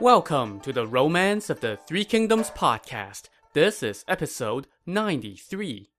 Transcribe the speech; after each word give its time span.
Welcome 0.00 0.60
to 0.60 0.72
the 0.72 0.86
Romance 0.86 1.50
of 1.50 1.58
the 1.58 1.76
Three 1.88 2.04
Kingdoms 2.04 2.50
podcast. 2.50 3.22
This 3.52 3.82
is 3.82 4.04
episode 4.06 4.68
93. 4.86 5.90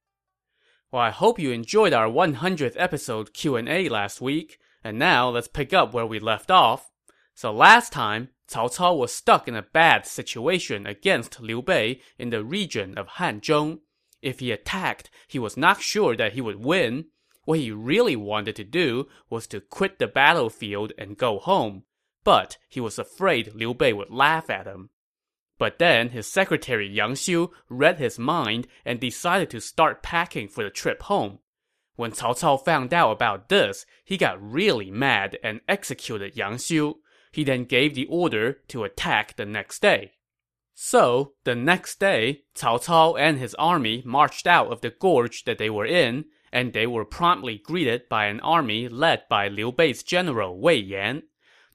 Well, 0.89 1.01
I 1.01 1.09
hope 1.09 1.37
you 1.37 1.51
enjoyed 1.51 1.91
our 1.91 2.07
100th 2.07 2.75
episode 2.77 3.33
Q&A 3.33 3.89
last 3.89 4.21
week, 4.21 4.57
and 4.85 4.97
now 4.97 5.27
let's 5.27 5.49
pick 5.49 5.73
up 5.73 5.93
where 5.93 6.05
we 6.05 6.17
left 6.17 6.49
off. 6.49 6.89
So 7.35 7.51
last 7.51 7.91
time, 7.91 8.29
Cao 8.49 8.73
Cao 8.73 8.97
was 8.97 9.13
stuck 9.13 9.49
in 9.49 9.55
a 9.57 9.63
bad 9.63 10.05
situation 10.05 10.87
against 10.87 11.41
Liu 11.41 11.61
Bei 11.61 11.99
in 12.17 12.29
the 12.29 12.45
region 12.45 12.97
of 12.97 13.17
Hanzhong. 13.17 13.79
If 14.21 14.39
he 14.39 14.51
attacked, 14.51 15.09
he 15.27 15.39
was 15.39 15.57
not 15.57 15.81
sure 15.81 16.15
that 16.15 16.33
he 16.33 16.41
would 16.41 16.63
win. 16.63 17.07
What 17.43 17.59
he 17.59 17.71
really 17.71 18.15
wanted 18.15 18.55
to 18.55 18.63
do 18.63 19.09
was 19.29 19.45
to 19.47 19.59
quit 19.59 19.99
the 19.99 20.07
battlefield 20.07 20.93
and 20.97 21.17
go 21.17 21.39
home 21.39 21.83
but 22.23 22.57
he 22.67 22.79
was 22.79 22.99
afraid 22.99 23.53
Liu 23.53 23.73
Bei 23.73 23.93
would 23.93 24.09
laugh 24.09 24.49
at 24.49 24.67
him. 24.67 24.89
But 25.57 25.77
then 25.77 26.09
his 26.09 26.25
secretary 26.25 26.87
Yang 26.87 27.15
Xiu 27.15 27.49
read 27.69 27.97
his 27.97 28.17
mind 28.17 28.67
and 28.85 28.99
decided 28.99 29.49
to 29.51 29.59
start 29.59 30.01
packing 30.01 30.47
for 30.47 30.63
the 30.63 30.69
trip 30.69 31.03
home. 31.03 31.39
When 31.95 32.11
Cao 32.11 32.33
Cao 32.39 32.63
found 32.63 32.93
out 32.93 33.11
about 33.11 33.49
this, 33.49 33.85
he 34.05 34.15
got 34.15 34.41
really 34.41 34.89
mad 34.89 35.37
and 35.43 35.59
executed 35.67 36.37
Yang 36.37 36.55
Xiu. 36.55 36.93
He 37.31 37.43
then 37.43 37.65
gave 37.65 37.93
the 37.93 38.07
order 38.07 38.59
to 38.69 38.85
attack 38.85 39.35
the 39.35 39.45
next 39.45 39.81
day. 39.81 40.13
So, 40.73 41.33
the 41.43 41.55
next 41.55 41.99
day, 41.99 42.43
Cao 42.55 42.81
Cao 42.81 43.19
and 43.19 43.37
his 43.37 43.53
army 43.55 44.01
marched 44.05 44.47
out 44.47 44.71
of 44.71 44.79
the 44.79 44.91
gorge 44.91 45.43
that 45.43 45.57
they 45.57 45.69
were 45.69 45.85
in, 45.85 46.23
and 46.53 46.71
they 46.71 46.87
were 46.87 47.03
promptly 47.03 47.57
greeted 47.57 48.07
by 48.07 48.27
an 48.27 48.39
army 48.39 48.87
led 48.87 49.23
by 49.29 49.49
Liu 49.49 49.73
Bei's 49.73 50.03
general 50.03 50.57
Wei 50.57 50.77
Yan. 50.77 51.23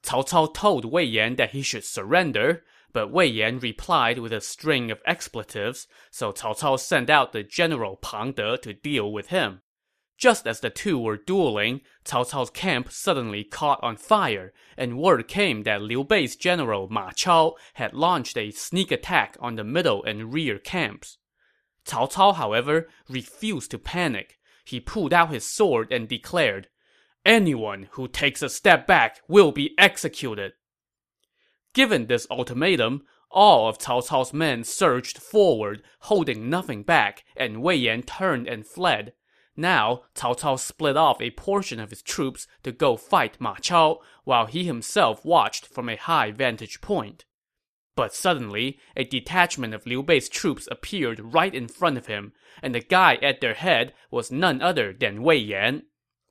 Cao 0.05 0.29
Cao 0.29 0.53
told 0.53 0.85
Wei 0.85 1.05
Yan 1.05 1.37
that 1.37 1.51
he 1.51 1.63
should 1.63 1.85
surrender, 1.85 2.63
but 2.93 3.11
Wei 3.11 3.27
Yan 3.27 3.59
replied 3.59 4.19
with 4.19 4.33
a 4.33 4.41
string 4.41 4.91
of 4.91 5.01
expletives, 5.07 5.87
so 6.11 6.33
Cao 6.33 6.55
Cao 6.57 6.79
sent 6.79 7.09
out 7.09 7.33
the 7.33 7.43
general 7.43 7.97
Pang 7.97 8.33
De 8.33 8.59
to 8.59 8.75
deal 8.75 9.11
with 9.11 9.29
him. 9.29 9.63
Just 10.17 10.47
as 10.47 10.61
the 10.61 10.71
two 10.71 10.99
were 10.99 11.17
dueling, 11.17 11.81
Cao 12.05 12.25
Cao's 12.25 12.51
camp 12.51 12.93
suddenly 12.93 13.43
caught 13.43 13.83
on 13.83 13.97
fire, 13.97 14.53
and 14.77 14.99
word 14.99 15.27
came 15.27 15.65
that 15.65 15.83
Liu 15.83 16.05
Bei's 16.05 16.37
general 16.37 16.89
Ma 16.89 17.11
Chao 17.11 17.57
had 17.75 17.95
launched 17.95 18.37
a 18.37 18.53
sneak 18.53 18.93
attack 18.93 19.37
on 19.41 19.57
the 19.57 19.65
middle 19.65 20.05
and 20.05 20.33
rear 20.33 20.59
camps. 20.59 21.19
Cao 21.85 22.11
Cao, 22.13 22.37
however, 22.37 22.89
refused 23.09 23.73
to 23.73 23.79
panic. 23.79 24.39
He 24.65 24.81
pulled 24.81 25.13
out 25.13 25.31
his 25.31 25.45
sword 25.45 25.93
and 25.93 26.09
declared, 26.09 26.69
Anyone 27.25 27.89
who 27.93 28.07
takes 28.07 28.43
a 28.43 28.49
step 28.49 28.87
back 28.87 29.21
will 29.29 29.51
be 29.51 29.75
executed. 29.79 30.53
Given 31.73 32.07
this 32.07 32.27
ultimatum, 32.31 33.05
all 33.31 33.69
of 33.69 33.79
Cao 33.79 34.07
Cao's 34.07 34.33
men 34.33 34.63
surged 34.63 35.19
forward, 35.19 35.83
holding 36.01 36.49
nothing 36.49 36.83
back, 36.83 37.25
and 37.37 37.63
Wei 37.63 37.77
Yan 37.77 38.03
turned 38.03 38.47
and 38.47 38.67
fled. 38.67 39.13
Now, 39.57 40.03
Cao 40.15 40.39
Cao 40.39 40.59
split 40.59 40.97
off 40.97 41.21
a 41.21 41.31
portion 41.31 41.81
of 41.81 41.91
his 41.91 42.03
troops 42.03 42.47
to 42.63 42.73
go 42.73 42.97
fight 42.97 43.41
Ma 43.41 43.57
Chao, 43.57 44.01
while 44.25 44.47
he 44.47 44.65
himself 44.65 45.25
watched 45.25 45.67
from 45.67 45.89
a 45.89 45.97
high 45.97 46.31
vantage 46.31 46.81
point. 46.81 47.25
But 47.97 48.15
suddenly, 48.15 48.79
a 48.97 49.05
detachment 49.05 49.73
of 49.73 49.87
Liu 49.87 50.03
Bei's 50.03 50.29
troops 50.29 50.69
appeared 50.71 51.33
right 51.35 51.55
in 51.55 51.69
front 51.69 51.97
of 51.97 52.07
him, 52.07 52.33
and 52.63 52.75
the 52.75 52.81
guy 52.81 53.17
at 53.17 53.41
their 53.41 53.55
head 53.55 53.95
was 54.11 54.31
none 54.33 54.61
other 54.61 54.93
than 54.93 55.23
Wei 55.23 55.37
Yan. 55.37 55.85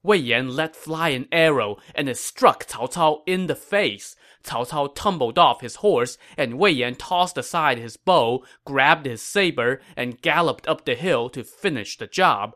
Wei 0.03 0.17
Yan 0.17 0.53
let 0.53 0.75
fly 0.75 1.09
an 1.09 1.29
arrow, 1.31 1.77
and 1.95 2.09
it 2.09 2.17
struck 2.17 2.67
Cao 2.67 2.91
Cao 2.91 3.23
in 3.25 3.47
the 3.47 3.55
face. 3.55 4.17
Cao 4.43 4.67
Cao 4.69 4.93
tumbled 4.93 5.39
off 5.39 5.61
his 5.61 5.77
horse, 5.77 6.17
and 6.35 6.59
Wei 6.59 6.71
Yan 6.71 6.95
tossed 6.95 7.37
aside 7.37 7.77
his 7.77 7.95
bow, 7.95 8.43
grabbed 8.65 9.05
his 9.05 9.21
saber, 9.21 9.81
and 9.95 10.21
galloped 10.21 10.67
up 10.67 10.83
the 10.83 10.95
hill 10.95 11.29
to 11.29 11.43
finish 11.43 11.97
the 11.97 12.07
job. 12.07 12.55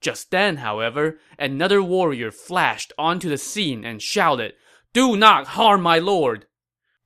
Just 0.00 0.30
then, 0.30 0.56
however, 0.56 1.18
another 1.38 1.82
warrior 1.82 2.30
flashed 2.30 2.94
onto 2.96 3.28
the 3.28 3.36
scene 3.36 3.84
and 3.84 4.00
shouted, 4.00 4.54
Do 4.94 5.16
not 5.16 5.48
harm 5.48 5.82
my 5.82 5.98
lord! 5.98 6.46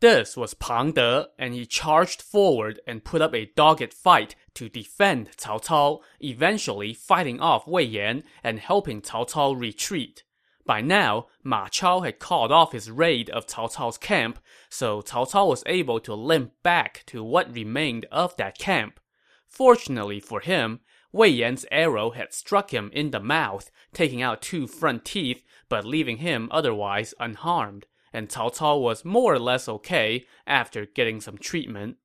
This 0.00 0.36
was 0.36 0.54
Pang 0.54 0.92
De, 0.92 1.28
and 1.38 1.54
he 1.54 1.66
charged 1.66 2.20
forward 2.20 2.80
and 2.86 3.04
put 3.04 3.22
up 3.22 3.34
a 3.34 3.50
dogged 3.56 3.94
fight 3.94 4.34
to 4.54 4.68
defend 4.68 5.30
Cao 5.36 5.64
Cao, 5.64 6.00
eventually 6.20 6.92
fighting 6.92 7.40
off 7.40 7.66
Wei 7.66 7.84
Yan 7.84 8.24
and 8.42 8.58
helping 8.58 9.00
Cao 9.00 9.24
Cao 9.28 9.58
retreat. 9.58 10.24
By 10.66 10.80
now, 10.80 11.28
Ma 11.42 11.68
Chao 11.68 12.00
had 12.00 12.18
called 12.18 12.50
off 12.50 12.72
his 12.72 12.90
raid 12.90 13.30
of 13.30 13.46
Cao 13.46 13.72
Cao's 13.72 13.98
camp, 13.98 14.38
so 14.68 15.00
Cao 15.00 15.30
Cao 15.30 15.48
was 15.48 15.62
able 15.66 16.00
to 16.00 16.14
limp 16.14 16.52
back 16.62 17.04
to 17.06 17.22
what 17.22 17.54
remained 17.54 18.06
of 18.10 18.36
that 18.36 18.58
camp. 18.58 18.98
Fortunately 19.46 20.20
for 20.20 20.40
him, 20.40 20.80
Wei 21.12 21.28
Yan's 21.28 21.64
arrow 21.70 22.10
had 22.10 22.34
struck 22.34 22.74
him 22.74 22.90
in 22.92 23.10
the 23.10 23.20
mouth, 23.20 23.70
taking 23.92 24.20
out 24.22 24.42
two 24.42 24.66
front 24.66 25.04
teeth, 25.04 25.44
but 25.68 25.84
leaving 25.84 26.16
him 26.16 26.48
otherwise 26.50 27.14
unharmed 27.20 27.86
and 28.14 28.28
Cao 28.28 28.56
Cao 28.56 28.80
was 28.80 29.04
more 29.04 29.34
or 29.34 29.40
less 29.40 29.68
okay 29.68 30.24
after 30.46 30.86
getting 30.86 31.20
some 31.20 31.36
treatment. 31.36 31.96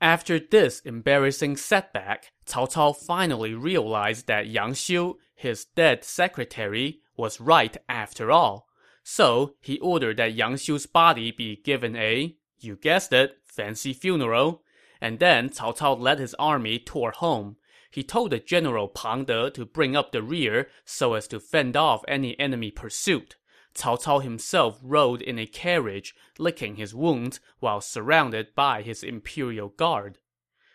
After 0.00 0.38
this 0.38 0.80
embarrassing 0.80 1.56
setback, 1.56 2.30
Cao 2.46 2.70
Cao 2.70 2.94
finally 2.94 3.54
realized 3.54 4.26
that 4.26 4.46
Yang 4.46 4.74
Xiu, 4.74 5.14
his 5.34 5.64
dead 5.64 6.04
secretary, 6.04 7.00
was 7.16 7.40
right 7.40 7.74
after 7.88 8.30
all. 8.30 8.68
So 9.02 9.54
he 9.60 9.78
ordered 9.78 10.18
that 10.18 10.34
Yang 10.34 10.56
Xiu's 10.56 10.86
body 10.86 11.32
be 11.32 11.56
given 11.56 11.96
a, 11.96 12.36
you 12.58 12.76
guessed 12.76 13.14
it, 13.14 13.38
fancy 13.42 13.94
funeral. 13.94 14.62
And 15.00 15.18
then 15.18 15.48
Cao 15.48 15.74
Cao 15.74 15.98
led 15.98 16.18
his 16.18 16.34
army 16.34 16.78
toward 16.78 17.16
home. 17.16 17.56
He 17.90 18.02
told 18.02 18.32
the 18.32 18.38
general 18.38 18.88
Pang 18.88 19.24
De 19.24 19.50
to 19.52 19.64
bring 19.64 19.96
up 19.96 20.12
the 20.12 20.22
rear 20.22 20.68
so 20.84 21.14
as 21.14 21.26
to 21.28 21.40
fend 21.40 21.74
off 21.74 22.04
any 22.06 22.38
enemy 22.38 22.70
pursuit. 22.70 23.36
Cao 23.76 24.02
Cao 24.02 24.22
himself 24.22 24.78
rode 24.82 25.22
in 25.22 25.38
a 25.38 25.46
carriage, 25.46 26.14
licking 26.38 26.76
his 26.76 26.94
wounds 26.94 27.40
while 27.60 27.80
surrounded 27.80 28.54
by 28.54 28.82
his 28.82 29.02
imperial 29.02 29.68
guard. 29.68 30.18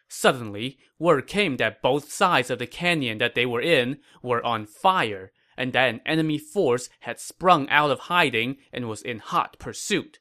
Suddenly, 0.08 0.78
word 1.00 1.26
came 1.26 1.58
that 1.58 1.82
both 1.82 2.12
sides 2.12 2.50
of 2.50 2.60
the 2.60 2.68
canyon 2.68 3.18
that 3.18 3.34
they 3.34 3.46
were 3.46 3.62
in 3.62 4.00
were 4.22 4.46
on 4.46 4.66
fire, 4.66 5.32
and 5.58 5.74
that 5.74 5.90
an 5.90 6.02
enemy 6.06 6.38
force 6.38 6.90
had 7.02 7.20
sprung 7.20 7.68
out 7.70 7.92
of 7.92 8.00
hiding 8.00 8.58
and 8.72 8.88
was 8.88 9.02
in 9.02 9.20
hot 9.20 9.58
pursuit. 9.58 10.20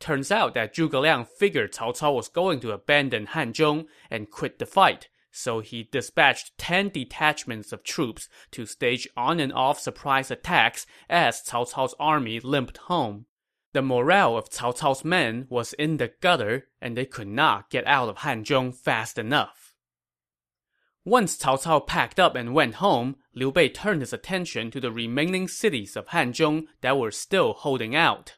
Turns 0.00 0.30
out 0.30 0.54
that 0.54 0.74
Zhuge 0.74 1.00
Liang 1.00 1.24
figured 1.24 1.72
Cao 1.72 1.92
Cao 1.92 2.14
was 2.14 2.28
going 2.28 2.60
to 2.60 2.72
abandon 2.72 3.26
Hanzhong 3.26 3.86
and 4.10 4.30
quit 4.30 4.58
the 4.58 4.66
fight, 4.66 5.08
so 5.38 5.60
he 5.60 5.84
dispatched 5.84 6.58
10 6.58 6.88
detachments 6.88 7.72
of 7.72 7.84
troops 7.84 8.28
to 8.50 8.66
stage 8.66 9.08
on 9.16 9.38
and 9.38 9.52
off 9.52 9.78
surprise 9.78 10.30
attacks 10.30 10.84
as 11.08 11.42
Cao 11.42 11.64
Cao's 11.72 11.94
army 12.00 12.40
limped 12.40 12.78
home. 12.78 13.26
The 13.72 13.82
morale 13.82 14.36
of 14.36 14.50
Cao 14.50 14.76
Cao's 14.76 15.04
men 15.04 15.46
was 15.48 15.74
in 15.74 15.98
the 15.98 16.12
gutter, 16.20 16.68
and 16.80 16.96
they 16.96 17.06
could 17.06 17.28
not 17.28 17.70
get 17.70 17.86
out 17.86 18.08
of 18.08 18.18
Hanzhong 18.18 18.74
fast 18.74 19.16
enough. 19.18 19.74
Once 21.04 21.38
Cao 21.38 21.62
Cao 21.62 21.86
packed 21.86 22.18
up 22.18 22.34
and 22.34 22.52
went 22.52 22.76
home, 22.76 23.16
Liu 23.34 23.52
Bei 23.52 23.68
turned 23.68 24.00
his 24.00 24.12
attention 24.12 24.70
to 24.72 24.80
the 24.80 24.90
remaining 24.90 25.46
cities 25.46 25.96
of 25.96 26.08
Hanzhong 26.08 26.66
that 26.80 26.98
were 26.98 27.12
still 27.12 27.52
holding 27.52 27.94
out. 27.94 28.36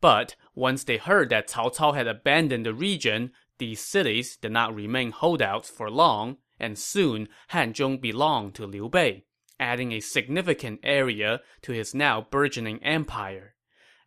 But 0.00 0.36
once 0.54 0.84
they 0.84 0.96
heard 0.96 1.28
that 1.28 1.48
Cao 1.48 1.74
Cao 1.76 1.94
had 1.94 2.08
abandoned 2.08 2.64
the 2.64 2.72
region, 2.72 3.32
these 3.60 3.80
cities 3.80 4.36
did 4.36 4.50
not 4.50 4.74
remain 4.74 5.12
holdouts 5.12 5.70
for 5.70 5.88
long, 5.88 6.38
and 6.58 6.76
soon 6.76 7.28
Hanzhong 7.52 8.00
belonged 8.00 8.56
to 8.56 8.66
Liu 8.66 8.88
Bei, 8.88 9.24
adding 9.60 9.92
a 9.92 10.00
significant 10.00 10.80
area 10.82 11.40
to 11.62 11.70
his 11.70 11.94
now 11.94 12.26
burgeoning 12.28 12.82
empire. 12.82 13.54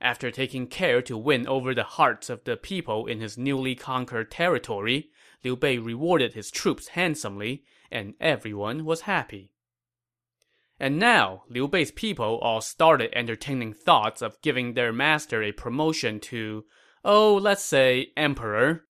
After 0.01 0.31
taking 0.31 0.67
care 0.67 1.01
to 1.03 1.17
win 1.17 1.47
over 1.47 1.73
the 1.73 1.83
hearts 1.83 2.29
of 2.29 2.44
the 2.44 2.57
people 2.57 3.05
in 3.05 3.21
his 3.21 3.38
newly 3.38 3.73
conquered 3.75 4.29
territory, 4.29 5.11
Liu 5.45 5.55
Bei 5.55 5.77
rewarded 5.77 6.33
his 6.33 6.51
troops 6.51 6.89
handsomely, 6.89 7.63
and 7.89 8.15
everyone 8.19 8.83
was 8.83 9.01
happy. 9.01 9.53
And 10.79 11.00
now, 11.00 11.44
Liu 11.47 11.67
Bei's 11.69 11.91
people 11.91 12.39
all 12.39 12.59
started 12.59 13.17
entertaining 13.17 13.73
thoughts 13.73 14.21
of 14.21 14.41
giving 14.41 14.73
their 14.73 14.91
master 14.91 15.41
a 15.41 15.51
promotion 15.53 16.19
to, 16.21 16.65
oh, 17.05 17.35
let's 17.35 17.63
say, 17.63 18.11
emperor. 18.17 18.85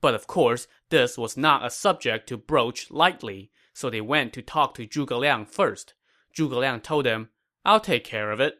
But 0.00 0.14
of 0.14 0.26
course, 0.26 0.66
this 0.90 1.16
was 1.16 1.36
not 1.36 1.64
a 1.64 1.70
subject 1.70 2.28
to 2.28 2.36
broach 2.36 2.90
lightly, 2.90 3.50
so 3.72 3.90
they 3.90 4.00
went 4.00 4.32
to 4.34 4.42
talk 4.42 4.74
to 4.74 4.86
Zhuge 4.86 5.18
Liang 5.18 5.46
first. 5.46 5.94
Zhuge 6.36 6.56
Liang 6.56 6.80
told 6.80 7.06
them, 7.06 7.30
I'll 7.64 7.80
take 7.80 8.04
care 8.04 8.30
of 8.30 8.40
it. 8.40 8.58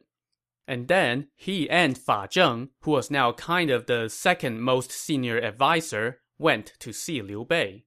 And 0.69 0.89
then 0.89 1.29
he 1.37 1.71
and 1.71 1.97
Fa 1.97 2.29
Zheng, 2.29 2.71
who 2.81 2.91
was 2.91 3.11
now 3.11 3.33
kind 3.33 3.71
of 3.71 3.87
the 3.87 4.09
second 4.09 4.61
most 4.61 4.91
senior 4.91 5.41
adviser, 5.41 6.21
went 6.39 6.73
to 6.81 6.93
see 6.93 7.23
Liu 7.23 7.45
Bei. 7.45 7.85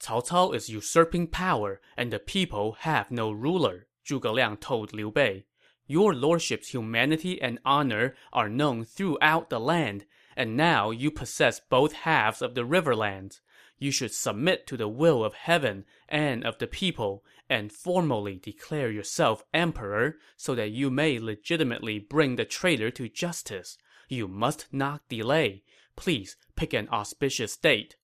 Cao 0.00 0.26
Cao 0.26 0.54
is 0.54 0.68
usurping 0.68 1.26
power, 1.26 1.80
and 1.96 2.12
the 2.12 2.18
people 2.18 2.76
have 2.80 3.10
no 3.10 3.32
ruler, 3.32 3.86
Zhuge 4.06 4.32
Liang 4.32 4.56
told 4.56 4.92
Liu 4.92 5.10
Bei. 5.10 5.46
Your 5.86 6.14
lordship's 6.14 6.68
humanity 6.68 7.40
and 7.42 7.58
honor 7.64 8.14
are 8.32 8.48
known 8.48 8.84
throughout 8.84 9.50
the 9.50 9.60
land, 9.60 10.06
and 10.36 10.56
now 10.56 10.90
you 10.90 11.10
possess 11.10 11.60
both 11.60 11.92
halves 11.92 12.42
of 12.42 12.54
the 12.54 12.64
riverlands. 12.64 13.40
You 13.78 13.90
should 13.90 14.12
submit 14.12 14.66
to 14.68 14.76
the 14.76 14.88
will 14.88 15.24
of 15.24 15.34
heaven 15.34 15.84
and 16.08 16.44
of 16.44 16.58
the 16.58 16.66
people, 16.66 17.24
and 17.48 17.72
formally 17.72 18.36
declare 18.36 18.90
yourself 18.90 19.44
emperor 19.52 20.16
so 20.36 20.54
that 20.54 20.70
you 20.70 20.90
may 20.90 21.18
legitimately 21.18 21.98
bring 21.98 22.36
the 22.36 22.44
traitor 22.44 22.90
to 22.92 23.08
justice. 23.08 23.76
You 24.08 24.28
must 24.28 24.66
not 24.72 25.08
delay. 25.08 25.62
Please 25.96 26.36
pick 26.56 26.72
an 26.72 26.88
auspicious 26.88 27.56
date. 27.56 27.96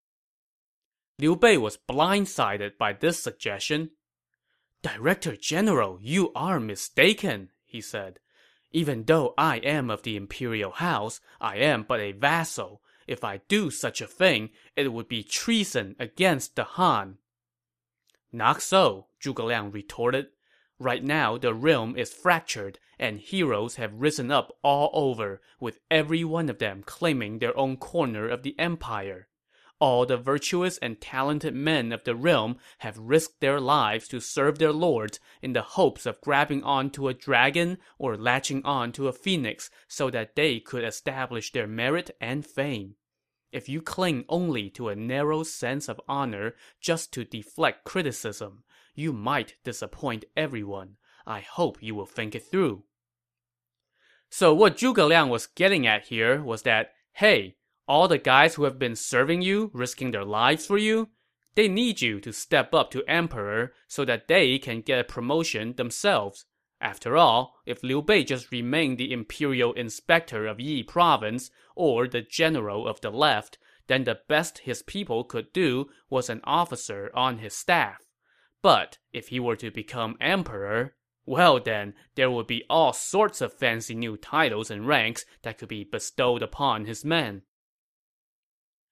Liu 1.19 1.37
Bei 1.37 1.57
was 1.57 1.77
blindsided 1.77 2.79
by 2.79 2.93
this 2.93 3.23
suggestion. 3.23 3.91
Director 4.83 5.37
General, 5.37 5.99
you 6.01 6.33
are 6.35 6.59
mistaken, 6.59 7.51
he 7.65 7.81
said. 7.81 8.19
Even 8.73 9.05
though 9.05 9.35
I 9.37 9.57
am 9.59 9.91
of 9.91 10.03
the 10.03 10.17
imperial 10.17 10.71
house, 10.71 11.21
I 11.41 11.57
am 11.57 11.83
but 11.83 12.01
a 12.01 12.13
vassal. 12.13 12.83
If 13.07 13.25
I 13.25 13.39
do 13.49 13.71
such 13.71 14.01
a 14.01 14.07
thing, 14.07 14.51
it 14.77 14.93
would 14.93 15.09
be 15.09 15.25
treason 15.25 15.97
against 15.99 16.55
the 16.55 16.65
Han. 16.65 17.19
Not 18.33 18.63
so, 18.63 19.07
Zhuge 19.21 19.45
Liang 19.45 19.73
retorted. 19.73 20.29
Right 20.79 21.03
now, 21.03 21.37
the 21.37 21.53
realm 21.53 21.97
is 21.97 22.13
fractured, 22.13 22.79
and 22.99 23.19
heroes 23.19 23.75
have 23.75 24.01
risen 24.01 24.31
up 24.31 24.57
all 24.63 24.91
over, 24.93 25.41
with 25.59 25.81
every 25.91 26.23
one 26.23 26.49
of 26.49 26.59
them 26.59 26.85
claiming 26.85 27.39
their 27.39 27.57
own 27.57 27.77
corner 27.77 28.29
of 28.29 28.45
the 28.45 28.57
empire. 28.59 29.27
All 29.81 30.05
the 30.05 30.19
virtuous 30.19 30.77
and 30.79 31.01
talented 31.01 31.55
men 31.55 31.91
of 31.91 32.05
the 32.05 32.15
realm 32.15 32.59
have 32.79 32.99
risked 32.99 33.41
their 33.41 33.59
lives 33.59 34.07
to 34.09 34.21
serve 34.21 34.59
their 34.59 34.73
lords 34.73 35.19
in 35.41 35.55
the 35.55 35.63
hopes 35.63 36.05
of 36.05 36.21
grabbing 36.21 36.63
onto 36.63 37.09
a 37.09 37.15
dragon 37.15 37.79
or 37.99 38.17
latching 38.17 38.63
on 38.63 38.93
to 38.93 39.09
a 39.09 39.13
phoenix 39.13 39.71
so 39.89 40.11
that 40.11 40.37
they 40.37 40.61
could 40.61 40.85
establish 40.85 41.51
their 41.51 41.67
merit 41.67 42.11
and 42.21 42.45
fame. 42.45 42.97
If 43.53 43.71
you 43.71 43.81
cling 43.81 44.27
only 44.29 44.69
to 44.71 44.91
a 44.91 44.95
narrow 44.95 45.43
sense 45.45 45.89
of 45.89 46.01
honor 46.07 46.55
just 46.81 47.11
to 47.15 47.25
deflect 47.25 47.85
criticism, 47.85 48.65
you 48.95 49.15
might 49.15 49.55
disappoint 49.65 50.27
everyone. 50.37 50.99
I 51.27 51.41
hope 51.41 51.83
you 51.83 51.95
will 51.95 52.07
think 52.07 52.35
it 52.35 52.45
through. 52.51 52.85
So 54.29 54.53
what 54.53 54.77
Zhuge 54.77 55.09
Liang 55.09 55.31
was 55.31 55.47
getting 55.47 55.87
at 55.87 56.05
here 56.05 56.43
was 56.43 56.63
that, 56.63 56.93
hey, 57.15 57.57
all 57.91 58.07
the 58.07 58.19
guys 58.19 58.55
who 58.55 58.63
have 58.63 58.79
been 58.79 58.95
serving 58.95 59.43
you, 59.43 59.69
risking 59.75 60.13
their 60.13 60.25
lives 60.25 60.65
for 60.65 60.79
you, 60.79 61.09
they 61.57 61.67
need 61.67 62.01
you 62.01 62.21
to 62.21 62.33
step 62.33 62.73
up 62.73 62.89
to 62.89 63.03
emperor 63.09 63.73
so 63.89 64.05
that 64.05 64.29
they 64.29 64.61
can 64.61 64.81
get 64.81 65.01
a 65.01 65.03
promotion 65.03 65.75
themselves. 65.75 66.47
After 66.81 67.17
all, 67.17 67.57
if 67.67 67.83
Liu 67.83 68.01
Bei 68.01 68.23
just 68.23 68.53
remained 68.53 68.99
the 68.99 69.13
imperial 69.13 69.73
inspector 69.73 70.47
of 70.47 70.61
Yi 70.61 70.85
province 70.85 71.51
or 71.75 72.07
the 72.07 72.23
general 72.23 72.87
of 72.87 73.01
the 73.01 73.11
left, 73.11 73.59
then 73.89 74.05
the 74.05 74.21
best 74.29 74.59
his 74.59 74.85
people 74.85 75.25
could 75.25 75.53
do 75.53 75.89
was 76.09 76.31
an 76.31 76.43
officer 76.45 77.11
on 77.13 77.39
his 77.39 77.55
staff. 77.55 78.07
But 78.63 78.99
if 79.13 79.29
he 79.29 79.41
were 79.41 79.57
to 79.57 79.73
become 79.73 80.17
emperor, 80.21 80.95
well 81.27 81.59
then, 81.59 81.95
there 82.15 82.31
would 82.31 82.47
be 82.47 82.63
all 82.71 82.93
sorts 82.93 83.41
of 83.41 83.53
fancy 83.53 83.97
new 83.97 84.17
titles 84.17 84.71
and 84.71 84.87
ranks 84.87 85.25
that 85.43 85.59
could 85.59 85.69
be 85.69 85.83
bestowed 85.83 86.41
upon 86.41 86.85
his 86.85 87.05
men. 87.05 87.43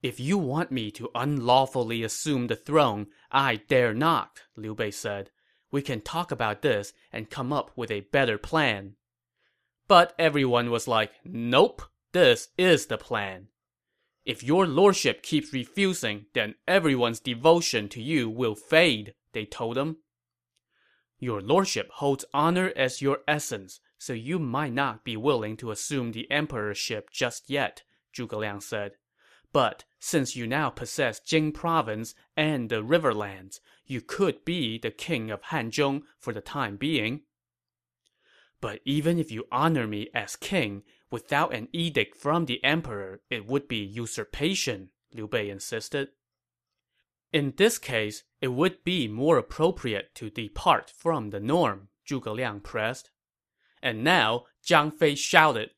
If 0.03 0.21
you 0.21 0.39
want 0.39 0.71
me 0.71 0.91
to 0.93 1.11
unlawfully 1.15 2.05
assume 2.05 2.47
the 2.47 2.57
throne, 2.57 3.09
I 3.33 3.57
dare 3.57 3.93
not, 3.93 4.43
Liu 4.57 4.75
Bei 4.75 4.91
said. 4.91 5.31
We 5.73 5.83
can 5.83 6.01
talk 6.01 6.31
about 6.31 6.63
this 6.63 6.93
and 7.13 7.29
come 7.29 7.53
up 7.53 7.73
with 7.77 7.91
a 7.91 8.01
better 8.01 8.39
plan. 8.39 8.95
But 9.89 10.15
everyone 10.19 10.71
was 10.71 10.87
like, 10.87 11.13
nope, 11.25 11.83
this 12.13 12.49
is 12.57 12.87
the 12.87 12.99
plan. 12.99 13.49
If 14.25 14.43
your 14.43 14.67
lordship 14.67 15.23
keeps 15.23 15.53
refusing, 15.53 16.27
then 16.33 16.55
everyone's 16.67 17.21
devotion 17.21 17.89
to 17.91 18.03
you 18.03 18.31
will 18.31 18.55
fade, 18.55 19.15
they 19.33 19.47
told 19.47 19.77
him. 19.77 19.97
Your 21.19 21.41
lordship 21.41 21.91
holds 21.95 22.25
honor 22.33 22.73
as 22.77 23.03
your 23.03 23.21
essence, 23.27 23.81
so 23.99 24.13
you 24.13 24.39
might 24.39 24.73
not 24.73 25.05
be 25.05 25.17
willing 25.17 25.57
to 25.57 25.73
assume 25.73 26.13
the 26.13 26.31
emperorship 26.31 27.11
just 27.11 27.51
yet, 27.51 27.83
Zhuge 28.15 28.39
Liang 28.39 28.61
said. 28.61 28.93
But 29.53 29.85
since 29.99 30.37
you 30.37 30.47
now 30.47 30.71
possess 30.71 31.21
Jing 31.21 31.53
province 31.53 32.15
and 32.37 32.69
the 32.69 32.83
riverlands, 32.83 33.61
you 33.87 34.01
could 34.01 34.45
be 34.45 34.79
the 34.79 34.91
king 34.91 35.31
of 35.31 35.43
Hanzhong 35.45 36.03
for 36.19 36.33
the 36.33 36.41
time 36.41 36.77
being. 36.77 37.23
But 38.61 38.81
even 38.85 39.19
if 39.19 39.31
you 39.31 39.47
honor 39.51 39.87
me 39.87 40.11
as 40.15 40.37
king, 40.37 40.83
without 41.11 41.55
an 41.55 41.69
edict 41.73 42.17
from 42.17 42.45
the 42.45 42.63
emperor, 42.63 43.21
it 43.31 43.47
would 43.47 43.69
be 43.69 43.79
usurpation, 43.79 44.91
Liu 45.15 45.27
Bei 45.27 45.49
insisted. 45.49 46.09
In 47.33 47.55
this 47.57 47.79
case, 47.79 48.25
it 48.41 48.49
would 48.49 48.85
be 48.85 49.07
more 49.09 49.39
appropriate 49.39 50.15
to 50.17 50.31
depart 50.31 50.91
from 50.91 51.31
the 51.31 51.41
norm, 51.41 51.89
Zhuge 52.07 52.35
Liang 52.35 52.61
pressed. 52.61 53.11
And 53.83 54.03
now, 54.03 54.47
Zhang 54.65 54.93
Fei 54.93 55.15
shouted, 55.15 55.71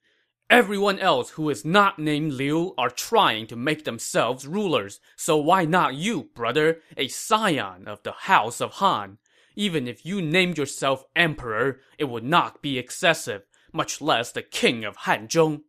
Everyone 0.50 0.98
else 0.98 1.30
who 1.30 1.48
is 1.48 1.64
not 1.64 2.00
named 2.00 2.32
Liu 2.32 2.74
are 2.76 2.90
trying 2.90 3.46
to 3.46 3.54
make 3.54 3.84
themselves 3.84 4.48
rulers, 4.48 4.98
so 5.14 5.36
why 5.36 5.64
not 5.64 5.94
you, 5.94 6.24
brother, 6.34 6.80
a 6.96 7.06
scion 7.06 7.86
of 7.86 8.02
the 8.02 8.10
house 8.10 8.60
of 8.60 8.72
Han? 8.72 9.18
Even 9.54 9.86
if 9.86 10.04
you 10.04 10.20
named 10.20 10.58
yourself 10.58 11.04
emperor, 11.14 11.78
it 11.98 12.06
would 12.06 12.24
not 12.24 12.62
be 12.62 12.78
excessive, 12.78 13.42
much 13.72 14.00
less 14.00 14.32
the 14.32 14.42
king 14.42 14.84
of 14.84 14.96
Hanzhong. 14.96 15.62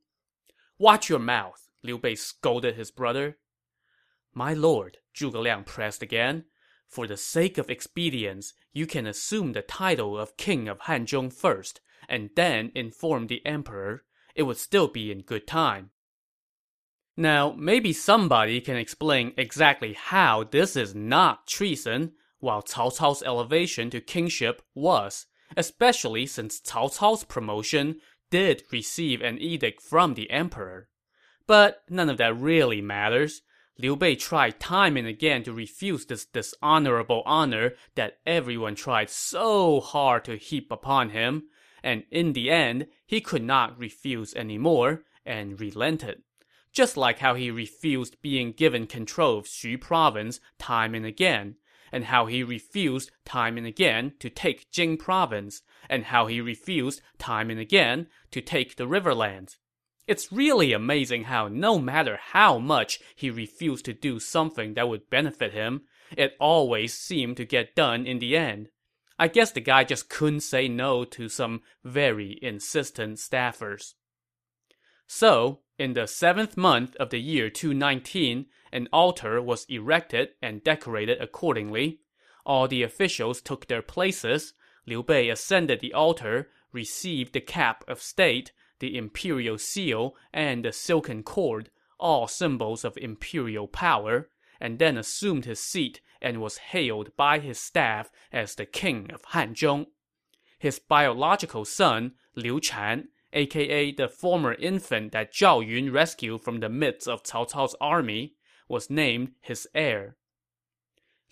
Watch 0.79 1.09
your 1.09 1.19
mouth, 1.19 1.69
Liu 1.83 1.99
Bei 1.99 2.15
scolded 2.15 2.73
his 2.73 2.89
brother. 2.89 3.37
My 4.33 4.55
lord, 4.55 4.97
Zhuge 5.15 5.39
Liang 5.39 5.63
pressed 5.63 6.01
again, 6.01 6.45
for 6.87 7.05
the 7.05 7.17
sake 7.17 7.59
of 7.59 7.69
expedience, 7.69 8.53
you 8.73 8.87
can 8.87 9.05
assume 9.05 9.53
the 9.53 9.61
title 9.61 10.17
of 10.17 10.37
king 10.37 10.67
of 10.67 10.79
Hanzhong 10.79 11.31
first, 11.31 11.81
and 12.09 12.31
then 12.35 12.71
inform 12.73 13.27
the 13.27 13.45
emperor 13.45 14.05
it 14.35 14.43
would 14.43 14.57
still 14.57 14.87
be 14.87 15.11
in 15.11 15.21
good 15.21 15.47
time. 15.47 15.91
Now, 17.17 17.53
maybe 17.57 17.93
somebody 17.93 18.61
can 18.61 18.77
explain 18.77 19.33
exactly 19.37 19.93
how 19.93 20.43
this 20.43 20.75
is 20.75 20.95
not 20.95 21.47
treason, 21.47 22.13
while 22.39 22.63
Cao 22.63 22.97
Cao's 22.97 23.21
elevation 23.21 23.89
to 23.91 24.01
kingship 24.01 24.61
was, 24.73 25.27
especially 25.55 26.25
since 26.25 26.59
Cao 26.59 26.89
Cao's 26.97 27.23
promotion 27.23 27.99
did 28.29 28.63
receive 28.71 29.21
an 29.21 29.37
edict 29.37 29.81
from 29.81 30.13
the 30.13 30.31
emperor. 30.31 30.89
But 31.45 31.83
none 31.89 32.09
of 32.09 32.17
that 32.17 32.37
really 32.37 32.81
matters. 32.81 33.41
Liu 33.77 33.95
Bei 33.95 34.15
tried 34.15 34.59
time 34.59 34.95
and 34.95 35.07
again 35.07 35.43
to 35.43 35.53
refuse 35.53 36.05
this 36.05 36.25
dishonorable 36.25 37.23
honor 37.25 37.73
that 37.95 38.19
everyone 38.25 38.75
tried 38.75 39.09
so 39.09 39.79
hard 39.79 40.25
to 40.25 40.37
heap 40.37 40.71
upon 40.71 41.09
him, 41.09 41.43
and 41.83 42.03
in 42.11 42.33
the 42.33 42.49
end, 42.49 42.87
he 43.05 43.21
could 43.21 43.43
not 43.43 43.77
refuse 43.77 44.33
anymore 44.35 45.03
and 45.25 45.59
relented. 45.59 46.23
Just 46.71 46.95
like 46.95 47.19
how 47.19 47.35
he 47.35 47.51
refused 47.51 48.21
being 48.21 48.53
given 48.53 48.87
control 48.87 49.37
of 49.37 49.45
Xu 49.45 49.79
province 49.79 50.39
time 50.57 50.95
and 50.95 51.05
again, 51.05 51.55
and 51.91 52.05
how 52.05 52.27
he 52.27 52.43
refused 52.43 53.11
time 53.25 53.57
and 53.57 53.67
again 53.67 54.13
to 54.19 54.29
take 54.29 54.71
Jing 54.71 54.97
province, 54.97 55.63
and 55.89 56.05
how 56.05 56.27
he 56.27 56.39
refused 56.39 57.01
time 57.17 57.49
and 57.49 57.59
again 57.59 58.07
to 58.31 58.41
take 58.41 58.77
the 58.77 58.87
riverlands. 58.87 59.57
It's 60.07 60.31
really 60.31 60.73
amazing 60.73 61.25
how 61.25 61.47
no 61.47 61.77
matter 61.77 62.17
how 62.17 62.57
much 62.57 62.99
he 63.15 63.29
refused 63.29 63.85
to 63.85 63.93
do 63.93 64.19
something 64.19 64.73
that 64.73 64.87
would 64.87 65.09
benefit 65.09 65.53
him, 65.53 65.81
it 66.17 66.35
always 66.39 66.93
seemed 66.93 67.37
to 67.37 67.45
get 67.45 67.75
done 67.75 68.05
in 68.05 68.19
the 68.19 68.35
end. 68.35 68.69
I 69.21 69.27
guess 69.27 69.51
the 69.51 69.61
guy 69.61 69.83
just 69.83 70.09
couldn't 70.09 70.39
say 70.39 70.67
no 70.67 71.03
to 71.03 71.29
some 71.29 71.61
very 71.83 72.39
insistent 72.41 73.19
staffers. 73.19 73.93
So, 75.05 75.59
in 75.77 75.93
the 75.93 76.07
seventh 76.07 76.57
month 76.57 76.95
of 76.95 77.11
the 77.11 77.21
year 77.21 77.51
219, 77.51 78.47
an 78.71 78.89
altar 78.91 79.39
was 79.39 79.67
erected 79.69 80.29
and 80.41 80.63
decorated 80.63 81.21
accordingly. 81.21 81.99
All 82.47 82.67
the 82.67 82.81
officials 82.81 83.43
took 83.43 83.67
their 83.67 83.83
places. 83.83 84.55
Liu 84.87 85.03
Bei 85.03 85.29
ascended 85.29 85.81
the 85.81 85.93
altar, 85.93 86.49
received 86.71 87.33
the 87.33 87.41
cap 87.41 87.83
of 87.87 88.01
state, 88.01 88.51
the 88.79 88.97
imperial 88.97 89.59
seal, 89.59 90.15
and 90.33 90.65
the 90.65 90.71
silken 90.71 91.21
cord, 91.21 91.69
all 91.99 92.27
symbols 92.27 92.83
of 92.83 92.97
imperial 92.97 93.67
power, 93.67 94.29
and 94.59 94.79
then 94.79 94.97
assumed 94.97 95.45
his 95.45 95.59
seat 95.59 96.01
and 96.21 96.41
was 96.41 96.57
hailed 96.57 97.15
by 97.17 97.39
his 97.39 97.59
staff 97.59 98.11
as 98.31 98.55
the 98.55 98.65
king 98.65 99.09
of 99.11 99.23
Hanzhong. 99.33 99.87
His 100.59 100.79
biological 100.79 101.65
son, 101.65 102.13
Liu 102.35 102.59
Chan, 102.59 103.07
aka 103.33 103.91
the 103.91 104.07
former 104.07 104.53
infant 104.53 105.11
that 105.13 105.33
Zhao 105.33 105.65
Yun 105.65 105.91
rescued 105.91 106.41
from 106.41 106.59
the 106.59 106.69
midst 106.69 107.07
of 107.07 107.23
Cao 107.23 107.49
Cao's 107.49 107.75
army, 107.81 108.35
was 108.67 108.89
named 108.89 109.33
his 109.41 109.67
heir. 109.73 110.17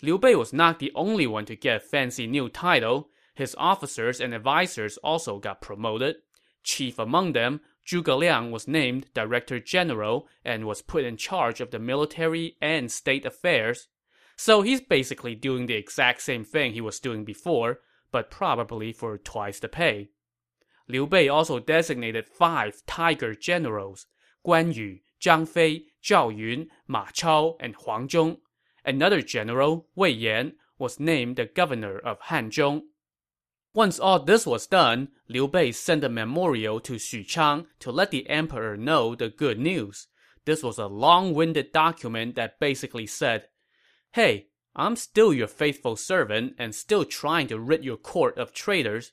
Liu 0.02 0.18
Bei 0.18 0.34
was 0.34 0.52
not 0.52 0.78
the 0.78 0.92
only 0.94 1.26
one 1.26 1.44
to 1.44 1.56
get 1.56 1.76
a 1.76 1.80
fancy 1.80 2.26
new 2.26 2.48
title. 2.48 3.10
His 3.34 3.54
officers 3.58 4.20
and 4.20 4.34
advisers 4.34 4.96
also 4.98 5.38
got 5.38 5.60
promoted. 5.60 6.16
Chief 6.62 6.98
among 6.98 7.32
them, 7.32 7.60
Zhuge 7.86 8.18
Liang 8.18 8.50
was 8.50 8.68
named 8.68 9.06
Director 9.14 9.58
General 9.60 10.28
and 10.44 10.66
was 10.66 10.82
put 10.82 11.04
in 11.04 11.16
charge 11.16 11.60
of 11.60 11.70
the 11.70 11.78
military 11.78 12.56
and 12.60 12.90
state 12.90 13.24
affairs. 13.24 13.88
So 14.42 14.62
he's 14.62 14.80
basically 14.80 15.34
doing 15.34 15.66
the 15.66 15.74
exact 15.74 16.22
same 16.22 16.44
thing 16.44 16.72
he 16.72 16.80
was 16.80 16.98
doing 16.98 17.26
before, 17.26 17.80
but 18.10 18.30
probably 18.30 18.90
for 18.90 19.18
twice 19.18 19.60
the 19.60 19.68
pay. 19.68 20.12
Liu 20.88 21.06
Bei 21.06 21.28
also 21.28 21.58
designated 21.58 22.26
five 22.26 22.80
tiger 22.86 23.34
generals 23.34 24.06
Guan 24.42 24.74
Yu, 24.74 25.00
Zhang 25.20 25.46
Fei, 25.46 25.82
Zhao 26.02 26.34
Yun, 26.34 26.68
Ma 26.88 27.08
Chao, 27.12 27.58
and 27.60 27.74
Huang 27.74 28.08
Zhong. 28.08 28.38
Another 28.82 29.20
general, 29.20 29.88
Wei 29.94 30.08
Yan, 30.08 30.54
was 30.78 30.98
named 30.98 31.36
the 31.36 31.44
governor 31.44 31.98
of 31.98 32.18
Hanzhong. 32.22 32.84
Once 33.74 34.00
all 34.00 34.20
this 34.20 34.46
was 34.46 34.66
done, 34.66 35.08
Liu 35.28 35.48
Bei 35.48 35.70
sent 35.70 36.02
a 36.02 36.08
memorial 36.08 36.80
to 36.80 36.94
Xuchang 36.94 37.66
to 37.80 37.92
let 37.92 38.10
the 38.10 38.26
emperor 38.30 38.78
know 38.78 39.14
the 39.14 39.28
good 39.28 39.58
news. 39.58 40.08
This 40.46 40.62
was 40.62 40.78
a 40.78 40.86
long-winded 40.86 41.72
document 41.72 42.36
that 42.36 42.58
basically 42.58 43.06
said, 43.06 43.44
Hey, 44.12 44.48
I'm 44.74 44.96
still 44.96 45.32
your 45.32 45.46
faithful 45.46 45.96
servant 45.96 46.54
and 46.58 46.74
still 46.74 47.04
trying 47.04 47.46
to 47.48 47.58
rid 47.58 47.84
your 47.84 47.96
court 47.96 48.38
of 48.38 48.52
traitors. 48.52 49.12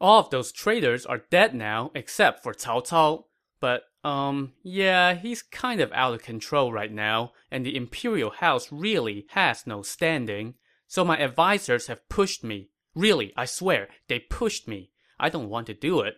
All 0.00 0.20
of 0.20 0.30
those 0.30 0.52
traitors 0.52 1.06
are 1.06 1.24
dead 1.30 1.54
now 1.54 1.90
except 1.94 2.42
for 2.42 2.52
Cao 2.52 2.86
Cao. 2.86 3.24
But, 3.60 3.84
um, 4.02 4.54
yeah, 4.62 5.14
he's 5.14 5.42
kind 5.42 5.80
of 5.80 5.92
out 5.92 6.14
of 6.14 6.22
control 6.22 6.72
right 6.72 6.90
now, 6.90 7.32
and 7.50 7.64
the 7.64 7.76
imperial 7.76 8.30
house 8.30 8.72
really 8.72 9.26
has 9.30 9.66
no 9.66 9.82
standing. 9.82 10.54
So 10.88 11.04
my 11.04 11.18
advisors 11.18 11.86
have 11.86 12.08
pushed 12.08 12.42
me, 12.42 12.70
Really, 12.94 13.32
I 13.36 13.46
swear, 13.46 13.88
they 14.08 14.18
pushed 14.18 14.68
me. 14.68 14.90
I 15.18 15.28
don't 15.28 15.48
want 15.48 15.66
to 15.68 15.74
do 15.74 16.00
it. 16.00 16.16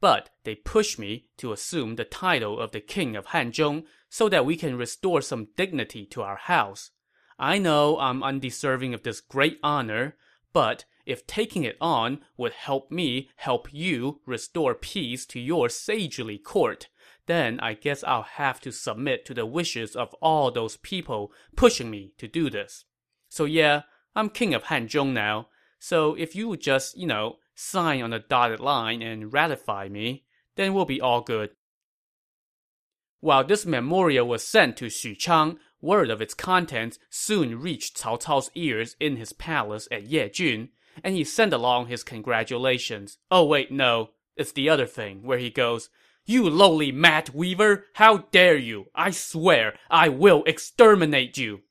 But 0.00 0.30
they 0.44 0.54
pushed 0.54 0.98
me 0.98 1.28
to 1.38 1.52
assume 1.52 1.96
the 1.96 2.04
title 2.04 2.60
of 2.60 2.72
the 2.72 2.80
king 2.80 3.16
of 3.16 3.26
Hanzhong 3.26 3.84
so 4.10 4.28
that 4.28 4.44
we 4.44 4.56
can 4.56 4.76
restore 4.76 5.22
some 5.22 5.48
dignity 5.56 6.04
to 6.06 6.22
our 6.22 6.36
house. 6.36 6.90
I 7.38 7.58
know 7.58 7.98
I'm 7.98 8.22
undeserving 8.22 8.94
of 8.94 9.02
this 9.02 9.20
great 9.20 9.58
honor, 9.62 10.16
but 10.52 10.84
if 11.04 11.26
taking 11.26 11.64
it 11.64 11.76
on 11.80 12.20
would 12.36 12.52
help 12.52 12.90
me 12.90 13.28
help 13.36 13.72
you 13.72 14.20
restore 14.26 14.74
peace 14.74 15.26
to 15.26 15.40
your 15.40 15.68
sagely 15.68 16.38
court, 16.38 16.88
then 17.26 17.58
I 17.60 17.74
guess 17.74 18.04
I'll 18.04 18.22
have 18.22 18.60
to 18.60 18.72
submit 18.72 19.24
to 19.26 19.34
the 19.34 19.46
wishes 19.46 19.96
of 19.96 20.14
all 20.14 20.50
those 20.50 20.76
people 20.76 21.32
pushing 21.56 21.90
me 21.90 22.12
to 22.18 22.28
do 22.28 22.50
this. 22.50 22.84
So 23.28 23.44
yeah, 23.44 23.82
I'm 24.14 24.28
king 24.28 24.54
of 24.54 24.64
Hanzhong 24.64 25.12
now, 25.12 25.48
so 25.78 26.14
if 26.14 26.36
you 26.36 26.48
would 26.48 26.60
just, 26.60 26.96
you 26.96 27.06
know, 27.06 27.36
sign 27.54 28.02
on 28.02 28.10
the 28.10 28.18
dotted 28.20 28.60
line 28.60 29.02
and 29.02 29.32
ratify 29.32 29.88
me, 29.88 30.24
then 30.56 30.74
we'll 30.74 30.84
be 30.84 31.00
all 31.00 31.22
good. 31.22 31.50
While 33.20 33.44
this 33.44 33.64
memorial 33.64 34.26
was 34.26 34.46
sent 34.46 34.76
to 34.78 34.86
Xuchang, 34.86 35.58
word 35.82 36.08
of 36.08 36.22
its 36.22 36.32
contents 36.32 36.98
soon 37.10 37.60
reached 37.60 38.00
Cao 38.00 38.18
Cao's 38.18 38.50
ears 38.54 38.96
in 38.98 39.16
his 39.16 39.32
palace 39.34 39.88
at 39.90 40.08
Yejun, 40.08 40.68
and 41.02 41.14
he 41.14 41.24
sent 41.24 41.52
along 41.52 41.86
his 41.86 42.04
congratulations. 42.04 43.18
Oh 43.30 43.44
wait, 43.44 43.70
no, 43.70 44.10
it's 44.36 44.52
the 44.52 44.68
other 44.68 44.86
thing, 44.86 45.22
where 45.22 45.38
he 45.38 45.50
goes, 45.50 45.90
You 46.24 46.48
lowly 46.48 46.92
mat 46.92 47.34
weaver, 47.34 47.86
how 47.94 48.28
dare 48.30 48.56
you! 48.56 48.86
I 48.94 49.10
swear, 49.10 49.74
I 49.90 50.08
will 50.08 50.44
exterminate 50.44 51.36
you! 51.36 51.62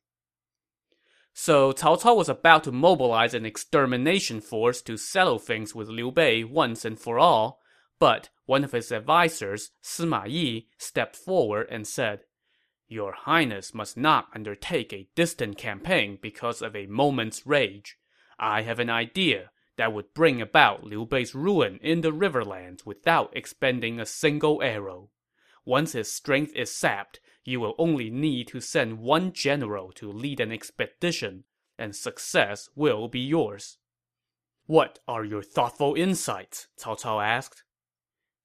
So 1.34 1.72
Cao 1.72 2.00
Cao 2.00 2.14
was 2.14 2.28
about 2.28 2.64
to 2.64 2.72
mobilize 2.72 3.32
an 3.32 3.46
extermination 3.46 4.40
force 4.40 4.82
to 4.82 4.98
settle 4.98 5.38
things 5.38 5.74
with 5.74 5.88
Liu 5.88 6.12
Bei 6.12 6.44
once 6.44 6.84
and 6.84 6.98
for 6.98 7.18
all, 7.18 7.60
but 7.98 8.28
one 8.44 8.64
of 8.64 8.72
his 8.72 8.92
advisers, 8.92 9.70
Sima 9.82 10.28
Yi, 10.28 10.68
stepped 10.76 11.16
forward 11.16 11.68
and 11.70 11.86
said, 11.86 12.24
Your 12.92 13.12
Highness 13.12 13.72
must 13.72 13.96
not 13.96 14.28
undertake 14.34 14.92
a 14.92 15.08
distant 15.14 15.56
campaign 15.56 16.18
because 16.20 16.60
of 16.60 16.76
a 16.76 16.86
moment's 16.86 17.46
rage. 17.46 17.96
I 18.38 18.62
have 18.62 18.78
an 18.78 18.90
idea 18.90 19.50
that 19.76 19.94
would 19.94 20.12
bring 20.12 20.42
about 20.42 20.84
Liu 20.84 21.06
Bei's 21.06 21.34
ruin 21.34 21.78
in 21.82 22.02
the 22.02 22.12
Riverlands 22.12 22.84
without 22.84 23.34
expending 23.34 23.98
a 23.98 24.04
single 24.04 24.62
arrow. 24.62 25.08
Once 25.64 25.92
his 25.92 26.12
strength 26.12 26.54
is 26.54 26.70
sapped, 26.70 27.18
you 27.46 27.60
will 27.60 27.74
only 27.78 28.10
need 28.10 28.48
to 28.48 28.60
send 28.60 28.98
one 28.98 29.32
general 29.32 29.90
to 29.92 30.12
lead 30.12 30.38
an 30.38 30.52
expedition, 30.52 31.44
and 31.78 31.96
success 31.96 32.68
will 32.74 33.08
be 33.08 33.20
yours. 33.20 33.78
What 34.66 34.98
are 35.08 35.24
your 35.24 35.42
thoughtful 35.42 35.94
insights? 35.94 36.68
Cao 36.78 37.00
Cao 37.00 37.24
asked. 37.24 37.64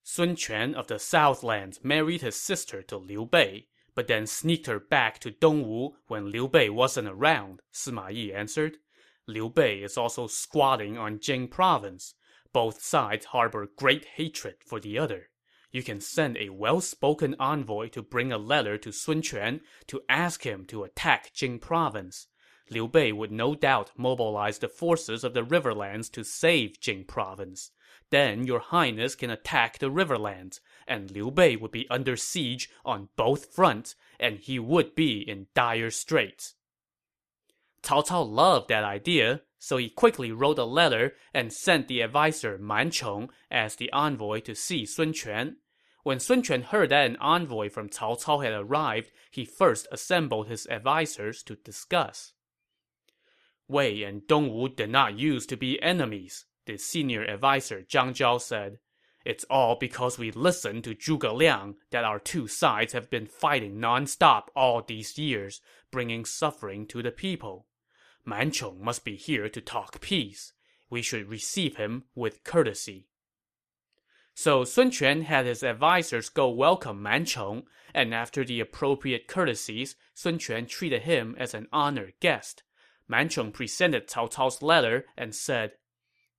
Sun 0.03 0.37
Quan 0.37 0.73
of 0.73 0.87
the 0.87 0.99
Southlands 0.99 1.83
married 1.83 2.21
his 2.21 2.37
sister 2.37 2.81
to 2.83 2.95
Liu 2.95 3.25
Bei, 3.25 3.67
but 3.97 4.07
then 4.07 4.25
sneaked 4.25 4.67
her 4.67 4.79
back 4.79 5.19
to 5.19 5.31
Dongwu 5.31 5.95
when 6.07 6.31
Liu 6.31 6.47
Bei 6.47 6.69
wasn't 6.69 7.09
around, 7.09 7.61
Sima 7.73 8.13
Yi 8.13 8.31
answered. 8.31 8.77
Liu 9.27 9.49
Bei 9.49 9.73
is 9.83 9.97
also 9.97 10.27
squatting 10.27 10.97
on 10.97 11.19
Jing 11.19 11.49
province. 11.49 12.13
Both 12.53 12.81
sides 12.81 13.25
harbor 13.25 13.67
great 13.75 14.05
hatred 14.15 14.57
for 14.63 14.79
the 14.79 14.97
other 14.97 15.29
you 15.71 15.83
can 15.83 15.99
send 15.99 16.37
a 16.37 16.49
well-spoken 16.49 17.35
envoy 17.39 17.87
to 17.89 18.01
bring 18.01 18.31
a 18.31 18.37
letter 18.37 18.77
to 18.77 18.91
Sun 18.91 19.21
Quan 19.21 19.61
to 19.87 20.01
ask 20.07 20.43
him 20.43 20.65
to 20.65 20.83
attack 20.83 21.33
Jing 21.33 21.59
province. 21.59 22.27
Liu 22.69 22.87
Bei 22.87 23.11
would 23.11 23.31
no 23.31 23.53
doubt 23.53 23.91
mobilize 23.97 24.59
the 24.59 24.69
forces 24.69 25.23
of 25.23 25.33
the 25.33 25.43
Riverlands 25.43 26.11
to 26.13 26.23
save 26.23 26.79
Jing 26.79 27.03
province. 27.03 27.71
Then 28.09 28.45
your 28.45 28.59
highness 28.59 29.15
can 29.15 29.29
attack 29.29 29.79
the 29.79 29.91
Riverlands, 29.91 30.59
and 30.87 31.11
Liu 31.11 31.31
Bei 31.31 31.55
would 31.55 31.71
be 31.71 31.87
under 31.89 32.15
siege 32.15 32.69
on 32.85 33.09
both 33.15 33.53
fronts, 33.53 33.95
and 34.19 34.39
he 34.39 34.59
would 34.59 34.95
be 34.95 35.19
in 35.19 35.47
dire 35.53 35.91
straits. 35.91 36.55
Cao 37.83 38.05
Cao 38.05 38.23
loved 38.23 38.69
that 38.69 38.83
idea, 38.83 39.41
so 39.59 39.77
he 39.77 39.89
quickly 39.89 40.31
wrote 40.31 40.59
a 40.59 40.65
letter 40.65 41.15
and 41.33 41.51
sent 41.53 41.87
the 41.87 42.03
adviser 42.03 42.57
Man 42.57 42.91
Chong 42.91 43.29
as 43.49 43.75
the 43.75 43.91
envoy 43.91 44.39
to 44.41 44.55
see 44.55 44.85
Sun 44.85 45.13
Quan. 45.13 45.57
When 46.03 46.19
Sun 46.19 46.43
Quan 46.43 46.61
heard 46.61 46.89
that 46.89 47.05
an 47.05 47.17
envoy 47.17 47.69
from 47.69 47.89
Cao 47.89 48.21
Cao 48.21 48.43
had 48.43 48.53
arrived, 48.53 49.11
he 49.31 49.45
first 49.45 49.87
assembled 49.91 50.47
his 50.47 50.67
advisers 50.67 51.43
to 51.43 51.55
discuss. 51.55 52.33
Wei 53.67 54.03
and 54.03 54.21
Dongwu 54.21 54.75
did 54.75 54.89
not 54.89 55.19
used 55.19 55.49
to 55.49 55.57
be 55.57 55.81
enemies, 55.81 56.45
the 56.65 56.77
senior 56.77 57.25
adviser 57.25 57.81
Zhang 57.81 58.11
Zhao 58.11 58.39
said. 58.39 58.79
It's 59.27 59.43
all 59.49 59.75
because 59.75 60.17
we 60.17 60.31
listened 60.31 60.85
to 60.85 60.95
Zhuge 60.95 61.35
Liang 61.35 61.75
that 61.91 62.05
our 62.05 62.17
two 62.17 62.47
sides 62.47 62.93
have 62.93 63.09
been 63.09 63.25
fighting 63.25 63.77
non-stop 63.77 64.49
all 64.55 64.81
these 64.81 65.17
years, 65.17 65.59
bringing 65.91 66.23
suffering 66.23 66.87
to 66.87 67.03
the 67.03 67.11
people. 67.11 67.67
Man 68.23 68.51
Chong 68.51 68.81
must 68.81 69.03
be 69.03 69.17
here 69.17 69.49
to 69.49 69.59
talk 69.59 69.99
peace. 69.99 70.53
We 70.89 71.01
should 71.01 71.27
receive 71.27 71.75
him 71.75 72.05
with 72.15 72.45
courtesy. 72.45 73.09
So 74.33 74.63
Sun 74.63 74.91
Quan 74.91 75.23
had 75.23 75.45
his 75.45 75.61
advisers 75.61 76.29
go 76.29 76.47
welcome 76.49 77.03
Man 77.03 77.25
Chong, 77.25 77.63
and 77.93 78.13
after 78.13 78.45
the 78.45 78.61
appropriate 78.61 79.27
courtesies, 79.27 79.97
Sun 80.13 80.39
Quan 80.39 80.67
treated 80.67 81.01
him 81.01 81.35
as 81.37 81.53
an 81.53 81.67
honored 81.73 82.13
guest. 82.21 82.63
Man 83.09 83.27
Chong 83.27 83.51
presented 83.51 84.07
Cao 84.07 84.31
Cao's 84.33 84.61
letter 84.61 85.05
and 85.17 85.35
said, 85.35 85.73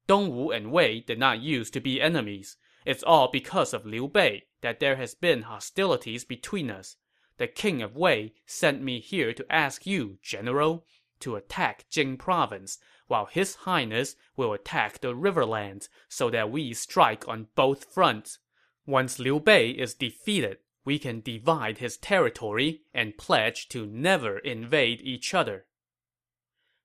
Dongwu 0.09 0.57
and 0.57 0.73
Wei 0.73 1.01
did 1.01 1.19
not 1.19 1.43
used 1.43 1.75
to 1.75 1.81
be 1.81 2.01
enemies. 2.01 2.57
It's 2.89 3.03
all 3.03 3.29
because 3.31 3.75
of 3.75 3.85
Liu 3.85 4.09
Bei 4.09 4.45
that 4.63 4.81
there 4.81 4.97
has 4.97 5.15
been 5.15 5.43
hostilities 5.43 6.25
between 6.25 6.71
us. 6.71 6.97
The 7.37 7.47
king 7.47 7.83
of 7.83 7.97
Wei 7.97 8.33
sent 8.47 8.81
me 8.81 8.99
here 8.99 9.35
to 9.35 9.45
ask 9.53 9.85
you, 9.85 10.17
general, 10.23 10.87
to 11.21 11.37
attack 11.37 11.85
Jing 11.91 12.17
province, 12.17 12.79
while 13.07 13.27
his 13.27 13.57
highness 13.57 14.17
will 14.39 14.55
attack 14.55 15.03
the 15.03 15.15
riverlands 15.15 15.91
so 16.09 16.31
that 16.31 16.51
we 16.51 16.73
strike 16.73 17.29
on 17.29 17.49
both 17.55 17.85
fronts. 17.93 18.39
Once 18.87 19.19
Liu 19.19 19.39
Bei 19.39 19.69
is 19.69 19.93
defeated, 19.93 20.57
we 20.87 20.99
can 20.99 21.21
divide 21.21 21.77
his 21.77 21.99
territory 21.99 22.85
and 22.95 23.19
pledge 23.19 23.69
to 23.69 23.85
never 23.85 24.39
invade 24.39 25.03
each 25.03 25.35
other. 25.35 25.67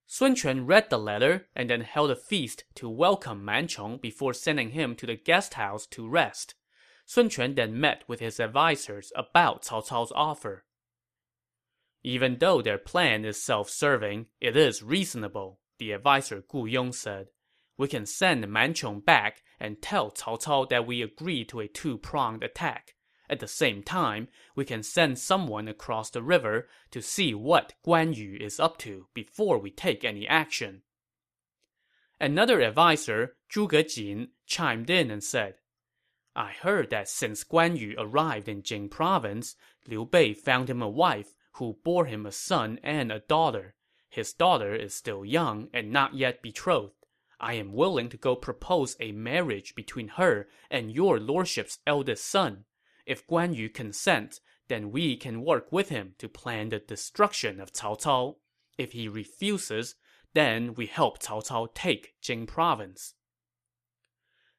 Sun 0.05 0.35
Quan 0.35 0.65
read 0.65 0.89
the 0.89 0.99
letter 0.99 1.47
and 1.55 1.69
then 1.69 1.81
held 1.81 2.11
a 2.11 2.15
feast 2.15 2.65
to 2.75 2.89
welcome 2.89 3.43
Man 3.43 3.67
Chong 3.67 3.97
before 3.97 4.33
sending 4.33 4.71
him 4.71 4.95
to 4.95 5.05
the 5.05 5.15
guest 5.15 5.55
house 5.55 5.87
to 5.87 6.07
rest. 6.07 6.55
Sun 7.05 7.29
Quan 7.29 7.55
then 7.55 7.79
met 7.79 8.03
with 8.07 8.19
his 8.19 8.39
advisers 8.39 9.11
about 9.15 9.63
Cao 9.63 9.85
Cao's 9.85 10.11
offer. 10.13 10.65
Even 12.03 12.37
though 12.39 12.61
their 12.61 12.77
plan 12.77 13.23
is 13.23 13.41
self-serving, 13.41 14.27
it 14.41 14.57
is 14.57 14.83
reasonable, 14.83 15.59
the 15.79 15.93
adviser 15.93 16.43
Gu 16.47 16.65
Yong 16.65 16.91
said. 16.91 17.27
We 17.77 17.87
can 17.87 18.05
send 18.05 18.47
Man 18.47 18.73
Chong 18.73 18.99
back 18.99 19.41
and 19.59 19.81
tell 19.81 20.11
Cao 20.11 20.39
Cao 20.41 20.69
that 20.69 20.85
we 20.85 21.01
agree 21.01 21.43
to 21.45 21.61
a 21.61 21.67
two-pronged 21.67 22.43
attack. 22.43 22.92
At 23.29 23.39
the 23.39 23.47
same 23.47 23.83
time, 23.83 24.27
we 24.55 24.65
can 24.65 24.83
send 24.83 25.17
someone 25.17 25.67
across 25.67 26.09
the 26.09 26.21
river 26.21 26.67
to 26.91 27.01
see 27.01 27.33
what 27.33 27.73
Guan 27.85 28.15
Yu 28.15 28.37
is 28.39 28.59
up 28.59 28.77
to 28.79 29.07
before 29.13 29.57
we 29.57 29.71
take 29.71 30.03
any 30.03 30.27
action. 30.27 30.81
Another 32.19 32.61
adviser, 32.61 33.35
Zhuge 33.49 33.95
Jin, 33.95 34.29
chimed 34.45 34.89
in 34.89 35.09
and 35.09 35.23
said, 35.23 35.55
I 36.35 36.51
heard 36.51 36.89
that 36.89 37.07
since 37.07 37.43
Guan 37.43 37.77
Yu 37.77 37.95
arrived 37.97 38.49
in 38.49 38.63
Jing 38.63 38.89
province, 38.89 39.55
Liu 39.87 40.05
Bei 40.05 40.33
found 40.33 40.69
him 40.69 40.81
a 40.81 40.89
wife 40.89 41.35
who 41.53 41.77
bore 41.83 42.05
him 42.05 42.25
a 42.25 42.31
son 42.31 42.79
and 42.83 43.11
a 43.11 43.19
daughter. 43.19 43.75
His 44.09 44.33
daughter 44.33 44.75
is 44.75 44.93
still 44.93 45.23
young 45.23 45.69
and 45.73 45.91
not 45.91 46.13
yet 46.15 46.41
betrothed. 46.41 46.95
I 47.39 47.53
am 47.53 47.73
willing 47.73 48.09
to 48.09 48.17
go 48.17 48.35
propose 48.35 48.95
a 48.99 49.11
marriage 49.11 49.75
between 49.75 50.07
her 50.09 50.47
and 50.71 50.91
your 50.91 51.19
lordship's 51.19 51.79
eldest 51.85 52.25
son. 52.25 52.65
If 53.05 53.27
Guan 53.27 53.55
Yu 53.55 53.69
consents, 53.69 54.39
then 54.67 54.91
we 54.91 55.17
can 55.17 55.43
work 55.43 55.71
with 55.71 55.89
him 55.89 56.15
to 56.19 56.29
plan 56.29 56.69
the 56.69 56.79
destruction 56.79 57.59
of 57.59 57.73
Cao 57.73 57.99
Cao. 57.99 58.35
If 58.77 58.93
he 58.93 59.07
refuses, 59.07 59.95
then 60.33 60.73
we 60.73 60.87
help 60.87 61.21
Cao 61.21 61.45
Cao 61.45 61.73
take 61.73 62.15
Jing 62.21 62.45
province. 62.45 63.15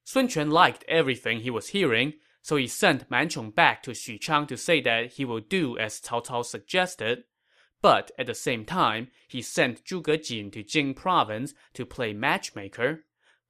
Sun 0.05 0.29
Quan 0.29 0.51
liked 0.51 0.85
everything 0.87 1.41
he 1.41 1.51
was 1.51 1.69
hearing, 1.69 2.15
so 2.43 2.57
he 2.57 2.67
sent 2.67 3.11
Man 3.11 3.31
Chong 3.31 3.51
back 3.51 3.83
to 3.85 3.93
Xuchang 3.93 4.47
to 4.49 4.57
say 4.57 4.81
that 4.83 5.15
he 5.15 5.25
will 5.25 5.41
do 5.41 5.79
as 5.79 6.01
Cao 6.01 6.25
Cao 6.25 6.45
suggested. 6.45 7.25
But 7.81 8.11
at 8.19 8.27
the 8.27 8.35
same 8.35 8.67
time, 8.67 9.09
he 9.27 9.41
sent 9.41 9.85
Zhuge 9.85 10.27
Jin 10.27 10.51
to 10.51 10.63
Jing 10.63 10.95
province 10.95 11.55
to 11.73 11.87
play 11.87 12.13
matchmaker. 12.13 13.05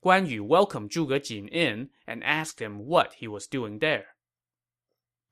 Guan 0.05 0.29
Yu 0.29 0.45
welcomed 0.45 0.91
Zhuge 0.91 1.25
Jin 1.25 1.49
in 1.49 1.91
and 2.07 2.23
asked 2.23 2.61
him 2.61 2.87
what 2.87 3.15
he 3.15 3.27
was 3.27 3.49
doing 3.49 3.81
there. 3.81 4.14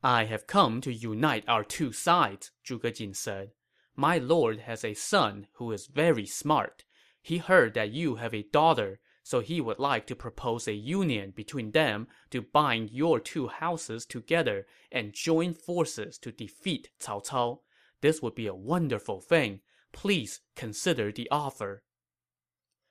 I 0.02 0.24
have 0.24 0.46
come 0.46 0.80
to 0.80 0.92
unite 0.92 1.44
our 1.46 1.62
two 1.62 1.92
sides, 1.92 2.50
Zhuge 2.66 2.96
Jin 2.96 3.14
said. 3.14 3.52
My 3.94 4.18
lord 4.18 4.60
has 4.60 4.84
a 4.84 4.94
son 4.94 5.46
who 5.54 5.70
is 5.70 5.86
very 5.86 6.26
smart. 6.26 6.84
He 7.20 7.38
heard 7.38 7.74
that 7.74 7.92
you 7.92 8.16
have 8.16 8.34
a 8.34 8.42
daughter, 8.42 8.98
so 9.22 9.38
he 9.38 9.60
would 9.60 9.78
like 9.78 10.08
to 10.08 10.16
propose 10.16 10.66
a 10.66 10.72
union 10.72 11.30
between 11.30 11.70
them 11.70 12.08
to 12.30 12.42
bind 12.42 12.90
your 12.90 13.20
two 13.20 13.46
houses 13.46 14.04
together 14.04 14.66
and 14.90 15.12
join 15.12 15.54
forces 15.54 16.18
to 16.18 16.32
defeat 16.32 16.90
Cao 16.98 17.24
Cao. 17.24 17.60
This 18.00 18.20
would 18.20 18.34
be 18.34 18.48
a 18.48 18.54
wonderful 18.54 19.20
thing. 19.20 19.60
Please 19.92 20.40
consider 20.56 21.12
the 21.12 21.28
offer. 21.30 21.84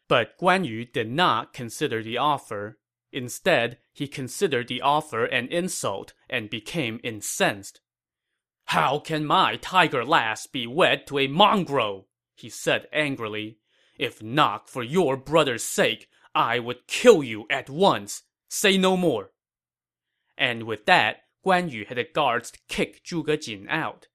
But 0.07 0.37
Guan 0.37 0.65
Yu 0.65 0.85
did 0.85 1.09
not 1.09 1.51
consider 1.51 2.01
the 2.01 2.17
offer. 2.17 2.77
Instead, 3.11 3.77
he 3.91 4.07
considered 4.07 4.67
the 4.67 4.81
offer 4.81 5.25
an 5.25 5.47
insult 5.47 6.13
and 6.29 6.49
became 6.49 6.99
incensed. 7.03 7.81
How 8.65 8.99
can 8.99 9.25
my 9.25 9.57
tiger 9.57 10.05
lass 10.05 10.47
be 10.47 10.65
wed 10.65 11.05
to 11.07 11.19
a 11.19 11.27
mongrel? 11.27 12.07
he 12.35 12.49
said 12.49 12.87
angrily. 12.93 13.57
If 13.97 14.23
not 14.23 14.69
for 14.69 14.81
your 14.81 15.17
brother's 15.17 15.63
sake, 15.63 16.09
I 16.33 16.59
would 16.59 16.87
kill 16.87 17.23
you 17.23 17.45
at 17.49 17.69
once. 17.69 18.23
Say 18.47 18.77
no 18.77 18.95
more. 18.95 19.31
And 20.37 20.63
with 20.63 20.85
that, 20.85 21.23
Guan 21.45 21.71
Yu 21.71 21.85
had 21.85 21.97
the 21.97 22.03
guards 22.03 22.53
kick 22.67 23.03
Zhuge 23.03 23.43
Jin 23.43 23.67
out. 23.69 24.07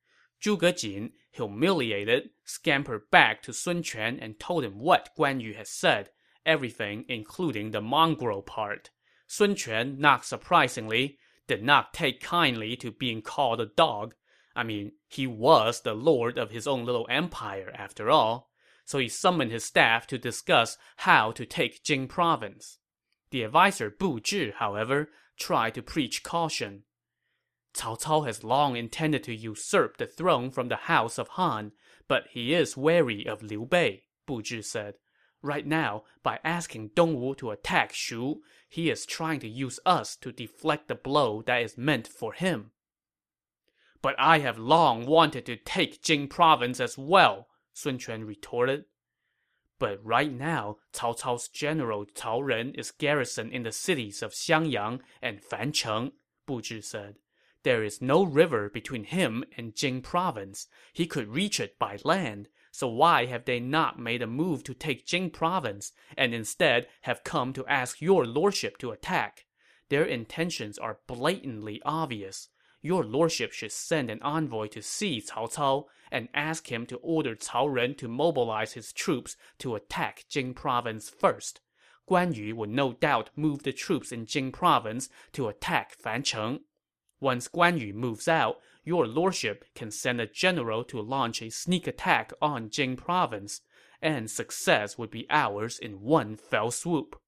Zhuge 0.43 0.79
Jin, 0.79 1.13
humiliated, 1.31 2.31
scampered 2.45 3.11
back 3.11 3.43
to 3.43 3.53
Sun 3.53 3.83
Quan 3.83 4.19
and 4.19 4.41
told 4.41 4.65
him 4.65 4.79
what 4.79 5.11
Guan 5.17 5.41
Yu 5.41 5.55
had 5.55 5.67
said, 5.67 6.11
everything 6.47 7.05
including 7.09 7.71
the 7.71 7.83
mongrel 7.83 8.43
part. 8.43 8.91
Sun 9.27 9.57
Quan, 9.57 9.99
not 9.99 10.25
surprisingly, 10.25 11.19
did 11.47 11.63
not 11.63 11.93
take 11.93 12.21
kindly 12.21 12.77
to 12.77 12.91
being 12.91 13.21
called 13.21 13.61
a 13.61 13.67
dog. 13.67 14.15
I 14.55 14.63
mean, 14.63 14.93
he 15.09 15.27
was 15.27 15.83
the 15.83 15.95
lord 15.95 16.39
of 16.39 16.51
his 16.51 16.67
own 16.67 16.85
little 16.85 17.07
empire 17.11 17.71
after 17.77 18.11
all 18.11 18.51
so 18.87 18.99
he 18.99 19.09
summoned 19.09 19.51
his 19.51 19.65
staff 19.65 20.07
to 20.07 20.17
discuss 20.17 20.79
how 20.99 21.33
to 21.33 21.45
take 21.45 21.83
Jing 21.83 22.07
province. 22.07 22.79
The 23.31 23.45
adviser 23.45 23.91
Bu 23.91 24.21
Zhi, 24.21 24.53
however, 24.55 25.11
tried 25.39 25.75
to 25.75 25.83
preach 25.83 26.23
caution. 26.23 26.85
Cao 27.75 28.01
Cao 28.01 28.25
has 28.27 28.45
long 28.45 28.77
intended 28.77 29.25
to 29.25 29.35
usurp 29.35 29.97
the 29.97 30.07
throne 30.07 30.51
from 30.51 30.69
the 30.69 30.77
house 30.77 31.19
of 31.19 31.29
Han, 31.31 31.73
but 32.09 32.29
he 32.31 32.55
is 32.55 32.77
wary 32.77 33.27
of 33.27 33.43
Liu 33.43 33.67
Bei, 33.67 34.05
Bu 34.25 34.41
Zhi 34.41 34.65
said. 34.65 34.95
Right 35.47 35.65
now, 35.65 36.03
by 36.25 36.41
asking 36.43 36.91
Dongwu 36.97 37.37
to 37.37 37.53
attack 37.53 37.93
Shu, 37.93 38.43
he 38.69 38.91
is 38.91 39.07
trying 39.07 39.39
to 39.39 39.49
use 39.49 39.79
us 39.87 40.17
to 40.17 40.33
deflect 40.33 40.89
the 40.89 40.97
blow 40.97 41.41
that 41.43 41.63
is 41.63 41.79
meant 41.79 42.09
for 42.09 42.33
him. 42.33 42.73
But 44.03 44.17
I 44.19 44.41
have 44.41 44.59
long 44.59 45.07
wanted 45.07 45.47
to 45.47 45.57
take 45.57 46.03
Jing 46.03 46.27
province 46.27 46.81
as 46.81 46.99
well, 46.99 47.47
Sun 47.73 48.01
Quan 48.01 48.25
retorted. 48.25 48.87
But 49.79 50.05
right 50.05 50.33
now, 50.33 50.79
Cao 50.93 51.17
Cao's 51.17 51.47
general 51.47 52.07
Cao 52.07 52.45
Ren 52.45 52.75
is 52.75 52.91
garrisoned 52.91 53.53
in 53.53 53.63
the 53.63 53.71
cities 53.71 54.25
of 54.25 54.33
Xiangyang 54.33 54.99
and 55.23 55.41
Fancheng, 55.41 56.11
Bu 56.45 56.61
Zhi 56.61 56.83
said. 56.83 57.21
There 57.63 57.85
is 57.85 58.03
no 58.03 58.25
river 58.25 58.69
between 58.69 59.05
him 59.05 59.45
and 59.57 59.77
Jing 59.77 60.03
province. 60.03 60.67
He 60.93 61.07
could 61.07 61.29
reach 61.29 61.61
it 61.61 61.79
by 61.79 61.99
land. 62.03 62.49
So 62.77 62.89
why 62.89 63.25
have 63.25 63.47
they 63.47 63.59
not 63.59 63.99
made 63.99 64.21
a 64.21 64.27
move 64.27 64.63
to 64.65 64.75
take 64.75 65.07
Jing 65.07 65.31
province, 65.31 65.93
and 66.15 66.35
instead 66.35 66.89
have 67.03 67.25
come 67.25 67.55
to 67.55 67.67
ask 67.67 68.03
your 68.03 68.27
lordship 68.27 68.77
to 68.79 68.91
attack? 68.91 69.47
Their 69.89 70.05
intentions 70.05 70.77
are 70.77 70.99
blatantly 71.07 71.81
obvious 71.87 72.51
your 72.87 73.05
lordship 73.05 73.53
should 73.53 73.73
send 73.73 74.11
an 74.11 74.23
envoy 74.23 74.69
to 74.69 74.81
see 74.81 75.21
Cao 75.21 75.53
Cao 75.53 75.87
and 76.13 76.29
ask 76.33 76.71
him 76.71 76.87
to 76.87 76.97
order 76.99 77.35
Cao 77.35 77.73
Ren 77.73 77.95
to 77.97 78.07
mobilize 78.07 78.75
his 78.75 78.93
troops 78.93 79.37
to 79.59 79.75
attack 79.75 80.25
Jing 80.29 80.55
province 80.55 81.09
first. 81.09 81.61
Guan 82.09 82.37
Yu 82.37 82.55
would 82.55 82.71
no 82.71 82.93
doubt 82.93 83.31
move 83.35 83.65
the 83.65 83.73
troops 83.73 84.13
in 84.13 84.27
Jing 84.27 84.53
province 84.53 85.09
to 85.33 85.49
attack 85.49 85.97
Fancheng. 86.01 86.61
Once 87.21 87.49
Guan 87.49 87.81
Yu 87.81 87.95
moves 87.95 88.29
out, 88.29 88.59
your 88.85 89.07
lordship 89.07 89.65
can 89.75 89.91
send 89.91 90.21
a 90.21 90.27
general 90.27 90.85
to 90.85 91.01
launch 91.01 91.43
a 91.43 91.51
sneak 91.51 91.87
attack 91.87 92.33
on 92.41 92.71
Jing 92.71 92.97
province, 92.97 93.63
and 94.01 94.31
success 94.31 94.97
would 94.97 95.11
be 95.11 95.27
ours 95.31 95.79
in 95.79 96.01
one 96.01 96.37
fell 96.37 96.71
swoop. 96.71 97.21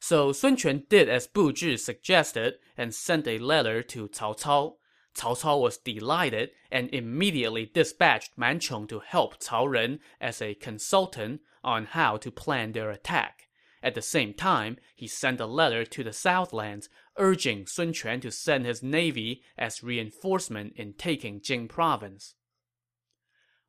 So 0.00 0.32
Sun 0.32 0.58
Quan 0.58 0.82
did 0.90 1.08
as 1.08 1.26
Bu 1.26 1.52
Zhi 1.52 1.78
suggested 1.78 2.58
and 2.76 2.94
sent 2.94 3.26
a 3.26 3.38
letter 3.38 3.82
to 3.84 4.08
Cao 4.08 4.38
Cao. 4.38 4.74
Cao 5.16 5.34
Cao 5.40 5.60
was 5.62 5.78
delighted 5.78 6.50
and 6.70 6.90
immediately 6.92 7.70
dispatched 7.72 8.36
Man 8.36 8.60
Chong 8.60 8.86
to 8.88 8.98
help 9.00 9.40
Cao 9.40 9.66
Ren 9.66 10.00
as 10.20 10.42
a 10.42 10.54
consultant 10.54 11.40
on 11.62 11.86
how 11.86 12.18
to 12.18 12.30
plan 12.30 12.72
their 12.72 12.90
attack. 12.90 13.43
At 13.84 13.94
the 13.94 14.00
same 14.00 14.32
time, 14.32 14.78
he 14.96 15.06
sent 15.06 15.40
a 15.40 15.46
letter 15.46 15.84
to 15.84 16.02
the 16.02 16.14
Southlands 16.14 16.88
urging 17.18 17.66
Sun 17.66 17.92
Quan 17.92 18.18
to 18.22 18.30
send 18.30 18.64
his 18.64 18.82
navy 18.82 19.42
as 19.58 19.82
reinforcement 19.82 20.72
in 20.76 20.94
taking 20.94 21.42
Jing 21.42 21.68
province. 21.68 22.34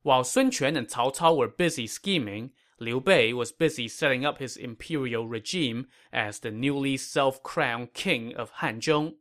While 0.04 0.24
Sun 0.24 0.52
Quan 0.52 0.78
and 0.78 0.88
Cao 0.88 1.14
Cao 1.14 1.36
were 1.36 1.50
busy 1.50 1.86
scheming, 1.86 2.52
Liu 2.80 3.02
Bei 3.02 3.34
was 3.34 3.52
busy 3.52 3.90
setting 3.90 4.26
up 4.26 4.38
his 4.38 4.56
imperial 4.56 5.28
regime 5.28 5.88
as 6.14 6.40
the 6.40 6.52
newly 6.52 6.96
self-crowned 6.96 7.94
king 7.94 8.34
of 8.36 8.52
Hanzhong. 8.62 9.16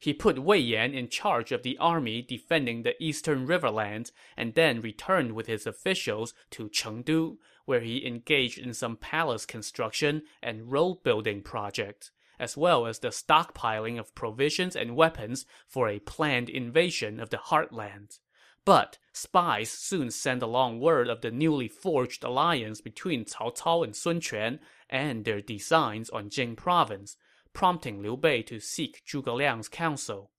He 0.00 0.12
put 0.12 0.40
Wei 0.40 0.58
Yan 0.58 0.94
in 0.94 1.08
charge 1.08 1.52
of 1.52 1.62
the 1.62 1.78
army 1.78 2.22
defending 2.22 2.82
the 2.82 3.00
eastern 3.00 3.46
riverlands 3.46 4.10
and 4.36 4.54
then 4.54 4.80
returned 4.80 5.32
with 5.32 5.46
his 5.46 5.66
officials 5.66 6.34
to 6.50 6.68
Chengdu, 6.68 7.38
where 7.68 7.80
he 7.80 8.06
engaged 8.06 8.58
in 8.58 8.72
some 8.72 8.96
palace 8.96 9.44
construction 9.44 10.22
and 10.42 10.72
road 10.72 11.02
building 11.02 11.42
projects, 11.42 12.10
as 12.38 12.56
well 12.56 12.86
as 12.86 13.00
the 13.00 13.08
stockpiling 13.08 14.00
of 14.00 14.14
provisions 14.14 14.74
and 14.74 14.96
weapons 14.96 15.44
for 15.66 15.86
a 15.86 15.98
planned 15.98 16.48
invasion 16.48 17.20
of 17.20 17.28
the 17.28 17.36
heartland. 17.36 18.20
But 18.64 18.96
spies 19.12 19.68
soon 19.70 20.10
sent 20.10 20.42
along 20.42 20.80
word 20.80 21.08
of 21.08 21.20
the 21.20 21.30
newly 21.30 21.68
forged 21.68 22.24
alliance 22.24 22.80
between 22.80 23.26
Cao 23.26 23.54
Cao 23.54 23.84
and 23.84 23.94
Sun 23.94 24.22
Quan 24.22 24.60
and 24.88 25.26
their 25.26 25.42
designs 25.42 26.08
on 26.08 26.30
Jing 26.30 26.56
province, 26.56 27.18
prompting 27.52 28.00
Liu 28.00 28.16
Bei 28.16 28.40
to 28.40 28.60
seek 28.60 29.02
Zhuge 29.06 29.34
Liang's 29.34 29.68
counsel. 29.68 30.30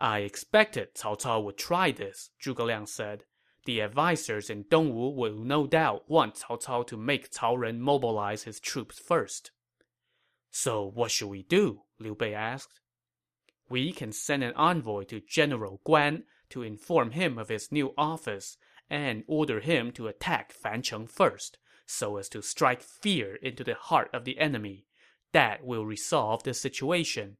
I 0.00 0.20
expected 0.20 0.96
Cao 0.96 1.16
Cao 1.16 1.44
would 1.44 1.58
try 1.58 1.92
this, 1.92 2.30
Zhuge 2.42 2.66
Liang 2.66 2.86
said. 2.86 3.24
The 3.64 3.80
advisers 3.80 4.50
in 4.50 4.64
Dongwu 4.64 5.14
will 5.14 5.36
no 5.36 5.66
doubt 5.66 6.08
want 6.08 6.42
Cao 6.48 6.60
Cao 6.60 6.86
to 6.86 6.96
make 6.96 7.30
Cao 7.30 7.56
Ren 7.56 7.80
mobilize 7.80 8.42
his 8.42 8.58
troops 8.58 8.98
first. 8.98 9.52
So 10.50 10.84
what 10.84 11.10
should 11.10 11.28
we 11.28 11.42
do? 11.44 11.82
Liu 11.98 12.14
Bei 12.14 12.34
asked. 12.34 12.80
We 13.68 13.92
can 13.92 14.12
send 14.12 14.42
an 14.42 14.52
envoy 14.54 15.04
to 15.04 15.20
General 15.20 15.80
Guan 15.86 16.24
to 16.50 16.62
inform 16.62 17.12
him 17.12 17.38
of 17.38 17.48
his 17.48 17.72
new 17.72 17.94
office 17.96 18.58
and 18.90 19.24
order 19.26 19.60
him 19.60 19.92
to 19.92 20.08
attack 20.08 20.52
Fancheng 20.52 21.08
first, 21.08 21.56
so 21.86 22.18
as 22.18 22.28
to 22.30 22.42
strike 22.42 22.82
fear 22.82 23.36
into 23.36 23.64
the 23.64 23.74
heart 23.74 24.10
of 24.12 24.24
the 24.24 24.38
enemy. 24.38 24.86
That 25.32 25.64
will 25.64 25.86
resolve 25.86 26.42
the 26.42 26.52
situation. 26.52 27.38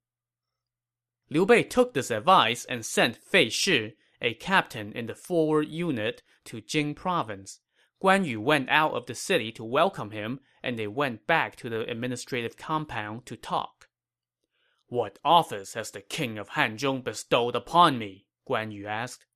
Liu 1.28 1.44
Bei 1.44 1.62
took 1.62 1.92
this 1.92 2.10
advice 2.10 2.64
and 2.64 2.86
sent 2.86 3.16
Fei 3.16 3.50
Shi, 3.50 3.94
a 4.22 4.34
captain 4.34 4.92
in 4.92 5.06
the 5.06 5.14
forward 5.14 5.68
unit, 5.68 6.22
to 6.46 6.62
Jing 6.62 6.94
province. 6.94 7.60
Guan 8.02 8.24
Yu 8.24 8.40
went 8.40 8.70
out 8.70 8.94
of 8.94 9.06
the 9.06 9.14
city 9.14 9.52
to 9.52 9.64
welcome 9.64 10.12
him, 10.12 10.40
and 10.62 10.78
they 10.78 10.86
went 10.86 11.26
back 11.26 11.56
to 11.56 11.68
the 11.68 11.82
administrative 11.90 12.56
compound 12.56 13.26
to 13.26 13.36
talk. 13.36 13.88
What 14.86 15.18
office 15.24 15.74
has 15.74 15.90
the 15.90 16.00
king 16.00 16.38
of 16.38 16.50
Hanzhong 16.50 17.04
bestowed 17.04 17.56
upon 17.56 17.98
me? 17.98 18.26
Guan 18.48 18.72
Yu 18.72 18.86
asked. 18.86 19.26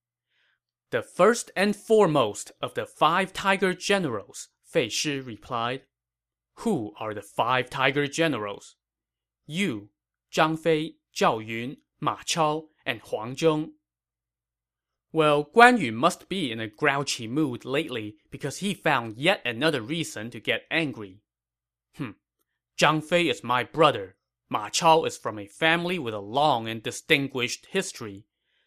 The 0.90 1.02
first 1.02 1.50
and 1.56 1.74
foremost 1.74 2.52
of 2.62 2.74
the 2.74 2.86
five 2.86 3.32
tiger 3.32 3.74
generals, 3.74 4.48
Fei 4.64 4.88
Shi 4.88 5.20
replied. 5.20 5.82
Who 6.60 6.92
are 6.98 7.12
the 7.12 7.22
five 7.22 7.68
tiger 7.70 8.06
generals? 8.06 8.76
You, 9.46 9.90
Zhang 10.32 10.58
Fei, 10.58 10.94
Zhao 11.14 11.44
Yun, 11.44 11.78
Ma 12.00 12.18
Chao, 12.24 12.68
and 12.84 13.00
Huang 13.00 13.34
Zhong. 13.34 13.70
Well, 15.16 15.46
Guan 15.46 15.78
Yu 15.78 15.92
must 15.92 16.28
be 16.28 16.52
in 16.52 16.60
a 16.60 16.68
grouchy 16.68 17.26
mood 17.26 17.64
lately 17.64 18.18
because 18.30 18.58
he 18.58 18.74
found 18.74 19.16
yet 19.16 19.40
another 19.46 19.80
reason 19.80 20.28
to 20.28 20.40
get 20.40 20.66
angry. 20.70 21.22
Hm. 21.94 22.16
Zhang 22.78 23.02
Fei 23.02 23.30
is 23.30 23.42
my 23.42 23.64
brother. 23.64 24.16
Ma 24.50 24.68
Chao 24.68 25.04
is 25.04 25.16
from 25.16 25.38
a 25.38 25.46
family 25.46 25.98
with 25.98 26.12
a 26.12 26.18
long 26.18 26.68
and 26.68 26.82
distinguished 26.82 27.64
history. 27.70 28.26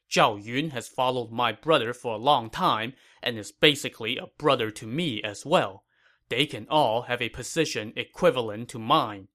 Zhao 0.09 0.43
Yun 0.43 0.71
has 0.71 0.87
followed 0.87 1.31
my 1.31 1.51
brother 1.51 1.93
for 1.93 2.15
a 2.15 2.25
long 2.31 2.49
time 2.49 2.93
and 3.21 3.37
is 3.37 3.51
basically 3.51 4.17
a 4.17 4.31
brother 4.39 4.71
to 4.71 4.87
me 4.87 5.21
as 5.21 5.45
well. 5.45 5.83
They 6.29 6.47
can 6.47 6.65
all 6.67 7.03
have 7.03 7.21
a 7.21 7.29
position 7.29 7.93
equivalent 7.95 8.69
to 8.69 8.79
mine. 8.79 9.27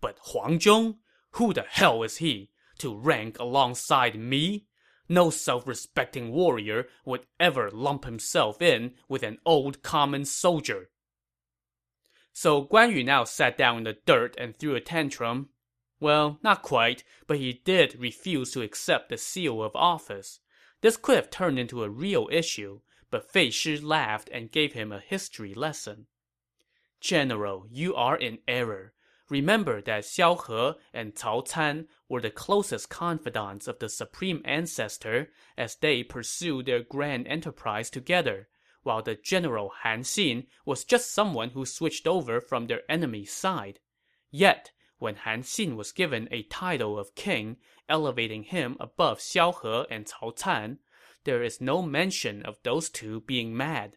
But 0.00 0.20
Huang 0.26 0.60
Zhong? 0.60 0.98
Who 1.32 1.52
the 1.52 1.66
hell 1.68 2.04
is 2.04 2.18
he? 2.18 2.52
To 2.78 2.96
rank 2.96 3.40
alongside 3.40 4.16
me? 4.16 4.68
No 5.10 5.28
self-respecting 5.28 6.30
warrior 6.30 6.86
would 7.04 7.26
ever 7.40 7.68
lump 7.68 8.04
himself 8.04 8.62
in 8.62 8.94
with 9.08 9.24
an 9.24 9.38
old 9.44 9.82
common 9.82 10.24
soldier. 10.24 10.88
So 12.32 12.64
Guan 12.64 12.94
Yu 12.94 13.02
now 13.02 13.24
sat 13.24 13.58
down 13.58 13.78
in 13.78 13.84
the 13.84 13.98
dirt 14.06 14.36
and 14.38 14.56
threw 14.56 14.76
a 14.76 14.80
tantrum. 14.80 15.48
Well, 15.98 16.38
not 16.44 16.62
quite, 16.62 17.02
but 17.26 17.38
he 17.38 17.60
did 17.64 17.98
refuse 17.98 18.52
to 18.52 18.62
accept 18.62 19.08
the 19.08 19.18
seal 19.18 19.60
of 19.64 19.74
office. 19.74 20.38
This 20.80 20.96
could 20.96 21.16
have 21.16 21.28
turned 21.28 21.58
into 21.58 21.82
a 21.82 21.90
real 21.90 22.28
issue, 22.30 22.80
but 23.10 23.28
Fei 23.28 23.50
Shi 23.50 23.78
laughed 23.78 24.30
and 24.32 24.52
gave 24.52 24.74
him 24.74 24.92
a 24.92 25.00
history 25.00 25.54
lesson. 25.54 26.06
General, 27.00 27.66
you 27.68 27.96
are 27.96 28.16
in 28.16 28.38
error. 28.46 28.92
Remember 29.30 29.80
that 29.82 30.02
Xiao 30.02 30.74
He 30.74 30.80
and 30.92 31.14
Cao 31.14 31.48
Can 31.48 31.86
were 32.08 32.20
the 32.20 32.32
closest 32.32 32.90
confidants 32.90 33.68
of 33.68 33.78
the 33.78 33.88
Supreme 33.88 34.42
Ancestor 34.44 35.30
as 35.56 35.76
they 35.76 36.02
pursued 36.02 36.66
their 36.66 36.82
grand 36.82 37.28
enterprise 37.28 37.90
together, 37.90 38.48
while 38.82 39.02
the 39.02 39.14
general 39.14 39.72
Han 39.82 40.00
Xin 40.00 40.48
was 40.64 40.84
just 40.84 41.12
someone 41.12 41.50
who 41.50 41.64
switched 41.64 42.08
over 42.08 42.40
from 42.40 42.66
their 42.66 42.82
enemy's 42.90 43.32
side. 43.32 43.78
Yet, 44.32 44.72
when 44.98 45.14
Han 45.14 45.44
Xin 45.44 45.76
was 45.76 45.92
given 45.92 46.26
a 46.32 46.42
title 46.42 46.98
of 46.98 47.14
king, 47.14 47.58
elevating 47.88 48.42
him 48.42 48.76
above 48.80 49.20
Xiao 49.20 49.52
He 49.62 49.94
and 49.94 50.06
Cao 50.06 50.36
Can, 50.36 50.80
there 51.22 51.44
is 51.44 51.60
no 51.60 51.82
mention 51.82 52.42
of 52.42 52.58
those 52.64 52.90
two 52.90 53.20
being 53.20 53.56
mad. 53.56 53.96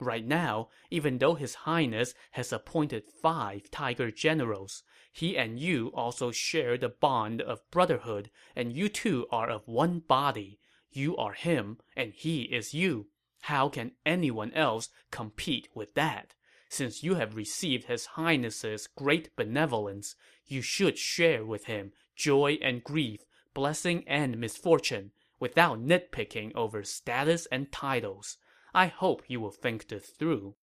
Right 0.00 0.26
now, 0.26 0.68
even 0.90 1.18
though 1.18 1.34
His 1.34 1.54
Highness 1.54 2.14
has 2.32 2.52
appointed 2.52 3.04
five 3.22 3.70
tiger 3.70 4.10
generals, 4.10 4.82
he 5.12 5.38
and 5.38 5.60
you 5.60 5.92
also 5.94 6.32
share 6.32 6.76
the 6.76 6.88
bond 6.88 7.40
of 7.40 7.70
brotherhood, 7.70 8.30
and 8.56 8.72
you 8.72 8.88
two 8.88 9.28
are 9.30 9.48
of 9.48 9.68
one 9.68 10.00
body. 10.00 10.58
You 10.90 11.16
are 11.16 11.34
him, 11.34 11.78
and 11.96 12.12
he 12.12 12.42
is 12.42 12.74
you. 12.74 13.06
How 13.42 13.68
can 13.68 13.92
anyone 14.04 14.52
else 14.54 14.88
compete 15.12 15.68
with 15.72 15.94
that? 15.94 16.34
Since 16.68 17.04
you 17.04 17.14
have 17.14 17.36
received 17.36 17.84
His 17.84 18.06
Highness's 18.06 18.88
great 18.88 19.36
benevolence, 19.36 20.16
you 20.46 20.62
should 20.62 20.98
share 20.98 21.44
with 21.44 21.66
him 21.66 21.92
joy 22.16 22.58
and 22.60 22.82
grief, 22.82 23.20
blessing 23.54 24.02
and 24.08 24.38
misfortune, 24.38 25.12
without 25.38 25.78
nitpicking 25.78 26.52
over 26.56 26.82
status 26.82 27.46
and 27.52 27.70
titles. 27.70 28.38
I 28.74 28.86
hope 28.86 29.22
you 29.28 29.40
will 29.40 29.52
think 29.52 29.88
this 29.88 30.06
through. 30.06 30.56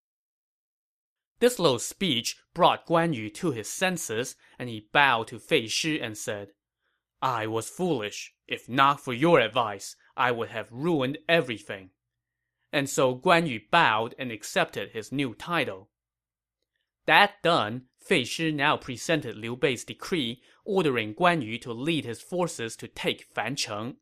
This 1.40 1.58
little 1.58 1.80
speech 1.80 2.38
brought 2.54 2.86
Guan 2.86 3.16
Yu 3.16 3.30
to 3.32 3.52
his 3.52 3.68
senses, 3.70 4.36
and 4.60 4.70
he 4.70 4.90
bowed 4.92 5.28
to 5.28 5.40
Fei 5.40 5.68
Shi 5.68 6.00
and 6.00 6.18
said, 6.18 6.50
I 7.22 7.48
was 7.48 7.70
foolish. 7.70 8.34
If 8.48 8.68
not 8.68 9.00
for 9.00 9.14
your 9.14 9.40
advice, 9.40 9.96
I 10.18 10.32
would 10.32 10.50
have 10.50 10.68
ruined 10.72 11.20
everything. 11.30 11.92
And 12.74 12.90
so 12.90 13.16
Guan 13.16 13.48
Yu 13.48 13.62
bowed 13.72 14.14
and 14.20 14.32
accepted 14.32 14.90
his 14.90 15.12
new 15.12 15.34
title. 15.34 15.90
That 17.06 17.42
done, 17.42 17.86
Fei 18.00 18.24
Shi 18.24 18.52
now 18.52 18.78
presented 18.78 19.36
Liu 19.36 19.56
Bei's 19.56 19.84
decree, 19.84 20.42
ordering 20.66 21.16
Guan 21.16 21.42
Yu 21.42 21.58
to 21.60 21.74
lead 21.74 22.06
his 22.06 22.22
forces 22.22 22.76
to 22.78 22.88
take 22.88 23.34
Fancheng. 23.34 23.96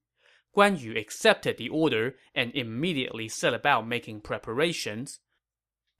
Guan 0.59 0.77
Yu 0.77 0.93
accepted 0.97 1.55
the 1.55 1.69
order 1.69 2.17
and 2.35 2.53
immediately 2.53 3.29
set 3.29 3.53
about 3.53 3.87
making 3.87 4.19
preparations. 4.19 5.21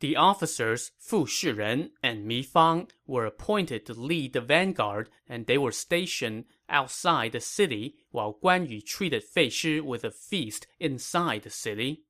The 0.02 0.18
officers 0.18 0.92
Fu 1.00 1.26
Shiren 1.26 1.92
and 2.04 2.26
Mi 2.26 2.44
Fang 2.44 2.90
were 3.08 3.26
appointed 3.26 3.86
to 3.86 3.94
lead 3.94 4.34
the 4.34 4.42
vanguard, 4.42 5.10
and 5.30 5.46
they 5.46 5.58
were 5.58 5.72
stationed 5.72 6.44
outside 6.68 7.32
the 7.32 7.40
city 7.40 7.96
while 8.12 8.38
Guan 8.44 8.70
Yu 8.70 8.82
treated 8.82 9.24
Fei 9.24 9.48
Shi 9.48 9.80
with 9.80 10.04
a 10.04 10.12
feast 10.12 10.68
inside 10.78 11.44
the 11.44 11.50
city. 11.50 12.04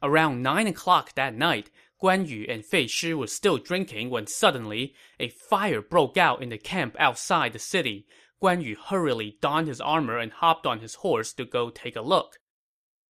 Around 0.00 0.42
nine 0.42 0.68
o'clock 0.68 1.16
that 1.16 1.34
night, 1.34 1.70
Guan 2.00 2.28
Yu 2.28 2.46
and 2.48 2.64
Fei 2.64 2.86
Shi 2.86 3.14
were 3.14 3.26
still 3.26 3.58
drinking 3.58 4.10
when 4.10 4.28
suddenly 4.28 4.94
a 5.18 5.28
fire 5.28 5.82
broke 5.82 6.16
out 6.16 6.40
in 6.40 6.50
the 6.50 6.58
camp 6.58 6.94
outside 7.00 7.52
the 7.52 7.58
city, 7.58 8.06
Guan 8.44 8.62
Yu 8.62 8.76
hurriedly 8.76 9.38
donned 9.40 9.68
his 9.68 9.80
armor 9.80 10.18
and 10.18 10.30
hopped 10.30 10.66
on 10.66 10.80
his 10.80 10.96
horse 10.96 11.32
to 11.32 11.46
go 11.46 11.70
take 11.70 11.96
a 11.96 12.02
look. 12.02 12.40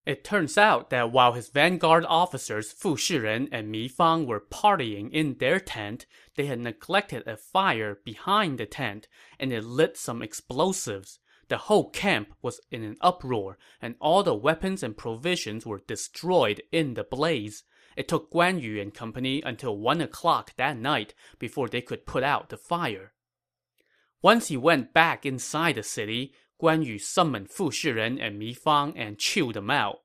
It 0.06 0.22
turns 0.22 0.56
out 0.56 0.90
that 0.90 1.10
while 1.10 1.32
his 1.32 1.48
vanguard 1.48 2.04
officers 2.08 2.70
Fu 2.70 2.94
Shiren 2.94 3.48
and 3.50 3.68
Mi 3.68 3.88
Fang 3.88 4.28
were 4.28 4.38
partying 4.38 5.10
in 5.10 5.38
their 5.38 5.58
tent, 5.58 6.06
they 6.36 6.46
had 6.46 6.60
neglected 6.60 7.26
a 7.26 7.36
fire 7.36 7.98
behind 8.04 8.58
the 8.58 8.66
tent, 8.66 9.08
and 9.40 9.52
it 9.52 9.64
lit 9.64 9.96
some 9.96 10.22
explosives. 10.22 11.18
The 11.48 11.58
whole 11.58 11.90
camp 11.90 12.32
was 12.40 12.60
in 12.70 12.84
an 12.84 12.96
uproar, 13.00 13.58
and 13.82 13.96
all 14.00 14.22
the 14.22 14.36
weapons 14.36 14.84
and 14.84 14.96
provisions 14.96 15.66
were 15.66 15.82
destroyed 15.84 16.62
in 16.70 16.94
the 16.94 17.02
blaze. 17.02 17.64
It 17.96 18.06
took 18.06 18.30
Guan 18.30 18.62
Yu 18.62 18.80
and 18.80 18.94
company 18.94 19.42
until 19.44 19.76
one 19.76 20.00
o'clock 20.00 20.54
that 20.58 20.76
night 20.76 21.12
before 21.40 21.68
they 21.68 21.82
could 21.82 22.06
put 22.06 22.22
out 22.22 22.50
the 22.50 22.56
fire. 22.56 23.13
Once 24.24 24.48
he 24.48 24.56
went 24.56 24.94
back 24.94 25.26
inside 25.26 25.74
the 25.74 25.82
city, 25.82 26.32
Guan 26.58 26.82
Yu 26.82 26.98
summoned 26.98 27.50
Fu 27.50 27.70
Shiren 27.70 28.18
and 28.18 28.38
Mi 28.38 28.54
Fang 28.54 28.96
and 28.96 29.18
chewed 29.18 29.54
them 29.54 29.70
out. 29.70 29.98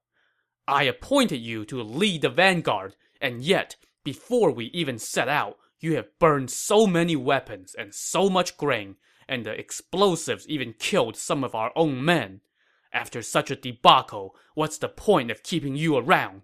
I 0.68 0.84
appointed 0.84 1.38
you 1.38 1.64
to 1.64 1.82
lead 1.82 2.24
the 2.24 2.30
vanguard, 2.30 2.98
and 3.22 3.42
yet, 3.42 3.78
before 4.04 4.52
we 4.52 4.66
even 4.74 5.00
set 5.00 5.30
out, 5.30 5.56
you 5.80 5.96
have 5.96 6.20
burned 6.20 6.52
so 6.52 6.86
many 6.86 7.16
weapons 7.16 7.74
and 7.80 7.96
so 7.96 8.30
much 8.30 8.58
grain, 8.58 8.98
and 9.30 9.46
the 9.46 9.58
explosives 9.58 10.46
even 10.50 10.74
killed 10.78 11.16
some 11.16 11.46
of 11.46 11.56
our 11.56 11.72
own 11.78 12.04
men. 12.04 12.42
After 12.92 13.22
such 13.22 13.50
a 13.50 13.56
debacle, 13.56 14.36
what's 14.54 14.80
the 14.80 14.90
point 14.90 15.32
of 15.32 15.44
keeping 15.44 15.78
you 15.78 15.96
around? 15.96 16.42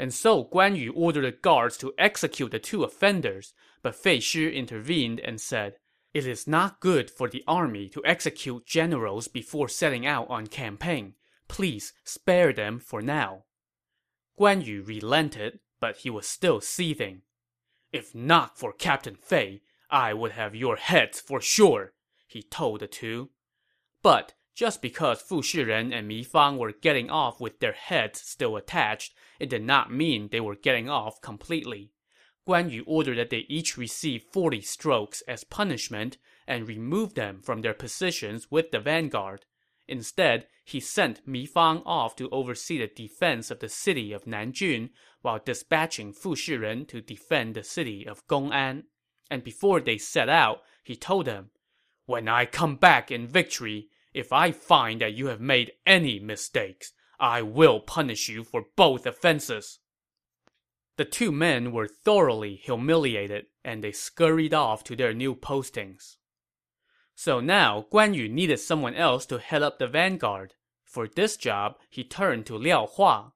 And 0.00 0.12
so 0.12 0.46
Guan 0.46 0.76
Yu 0.76 0.92
ordered 0.94 1.26
the 1.26 1.30
guards 1.30 1.76
to 1.76 1.94
execute 1.96 2.50
the 2.50 2.58
two 2.58 2.82
offenders, 2.82 3.54
but 3.84 3.94
Fei 3.94 4.18
Shi 4.18 4.50
intervened 4.50 5.20
and 5.20 5.40
said, 5.40 5.74
it 6.12 6.26
is 6.26 6.46
not 6.46 6.80
good 6.80 7.10
for 7.10 7.28
the 7.28 7.44
army 7.46 7.88
to 7.88 8.02
execute 8.04 8.66
generals 8.66 9.28
before 9.28 9.68
setting 9.68 10.06
out 10.06 10.28
on 10.28 10.46
campaign. 10.46 11.14
Please 11.48 11.92
spare 12.04 12.52
them 12.52 12.78
for 12.78 13.00
now. 13.00 13.44
Guan 14.38 14.64
Yu 14.64 14.82
relented, 14.82 15.60
but 15.80 15.98
he 15.98 16.10
was 16.10 16.26
still 16.26 16.60
seething. 16.60 17.22
If 17.92 18.14
not 18.14 18.58
for 18.58 18.72
Captain 18.72 19.16
Fei, 19.16 19.62
I 19.90 20.14
would 20.14 20.32
have 20.32 20.54
your 20.54 20.76
heads 20.76 21.20
for 21.20 21.40
sure, 21.40 21.92
he 22.26 22.42
told 22.42 22.80
the 22.80 22.86
two. 22.86 23.30
But 24.02 24.34
just 24.54 24.82
because 24.82 25.20
Fu 25.20 25.42
Shiren 25.42 25.92
and 25.92 26.06
Mi 26.06 26.22
Fang 26.22 26.58
were 26.58 26.72
getting 26.72 27.10
off 27.10 27.40
with 27.40 27.60
their 27.60 27.72
heads 27.72 28.20
still 28.20 28.56
attached, 28.56 29.14
it 29.38 29.48
did 29.48 29.62
not 29.62 29.92
mean 29.92 30.28
they 30.28 30.40
were 30.40 30.56
getting 30.56 30.88
off 30.88 31.20
completely. 31.20 31.92
Guan 32.50 32.68
Yu 32.68 32.82
ordered 32.84 33.16
that 33.16 33.30
they 33.30 33.46
each 33.48 33.78
receive 33.78 34.24
40 34.24 34.60
strokes 34.62 35.22
as 35.28 35.44
punishment 35.44 36.18
and 36.48 36.66
removed 36.66 37.14
them 37.14 37.42
from 37.42 37.62
their 37.62 37.74
positions 37.74 38.50
with 38.50 38.72
the 38.72 38.80
vanguard. 38.80 39.46
Instead, 39.86 40.48
he 40.64 40.80
sent 40.80 41.24
Mi 41.24 41.46
Fang 41.46 41.80
off 41.86 42.16
to 42.16 42.28
oversee 42.30 42.78
the 42.78 42.88
defense 42.88 43.52
of 43.52 43.60
the 43.60 43.68
city 43.68 44.12
of 44.12 44.24
Nanjun, 44.24 44.90
while 45.22 45.38
dispatching 45.38 46.12
Fu 46.12 46.34
Shiren 46.34 46.88
to 46.88 47.00
defend 47.00 47.54
the 47.54 47.62
city 47.62 48.04
of 48.04 48.26
Gong'an. 48.26 48.82
And 49.30 49.44
before 49.44 49.80
they 49.80 49.98
set 49.98 50.28
out, 50.28 50.62
he 50.82 50.96
told 50.96 51.26
them, 51.26 51.50
When 52.06 52.26
I 52.26 52.46
come 52.46 52.74
back 52.74 53.12
in 53.12 53.28
victory, 53.28 53.90
if 54.12 54.32
I 54.32 54.50
find 54.50 55.00
that 55.02 55.14
you 55.14 55.26
have 55.26 55.40
made 55.40 55.70
any 55.86 56.18
mistakes, 56.18 56.92
I 57.20 57.42
will 57.42 57.78
punish 57.78 58.28
you 58.28 58.42
for 58.42 58.64
both 58.74 59.06
offenses. 59.06 59.78
The 60.96 61.04
two 61.04 61.32
men 61.32 61.72
were 61.72 61.88
thoroughly 61.88 62.56
humiliated, 62.56 63.46
and 63.64 63.82
they 63.82 63.92
scurried 63.92 64.52
off 64.52 64.84
to 64.84 64.96
their 64.96 65.14
new 65.14 65.34
postings. 65.34 66.16
So 67.14 67.40
now 67.40 67.86
Guan 67.92 68.14
Yu 68.14 68.28
needed 68.28 68.58
someone 68.58 68.94
else 68.94 69.26
to 69.26 69.38
head 69.38 69.62
up 69.62 69.78
the 69.78 69.86
vanguard. 69.86 70.54
For 70.84 71.06
this 71.06 71.36
job, 71.36 71.76
he 71.88 72.02
turned 72.02 72.46
to 72.46 72.56
Liao 72.56 72.86
Hua. 72.86 73.32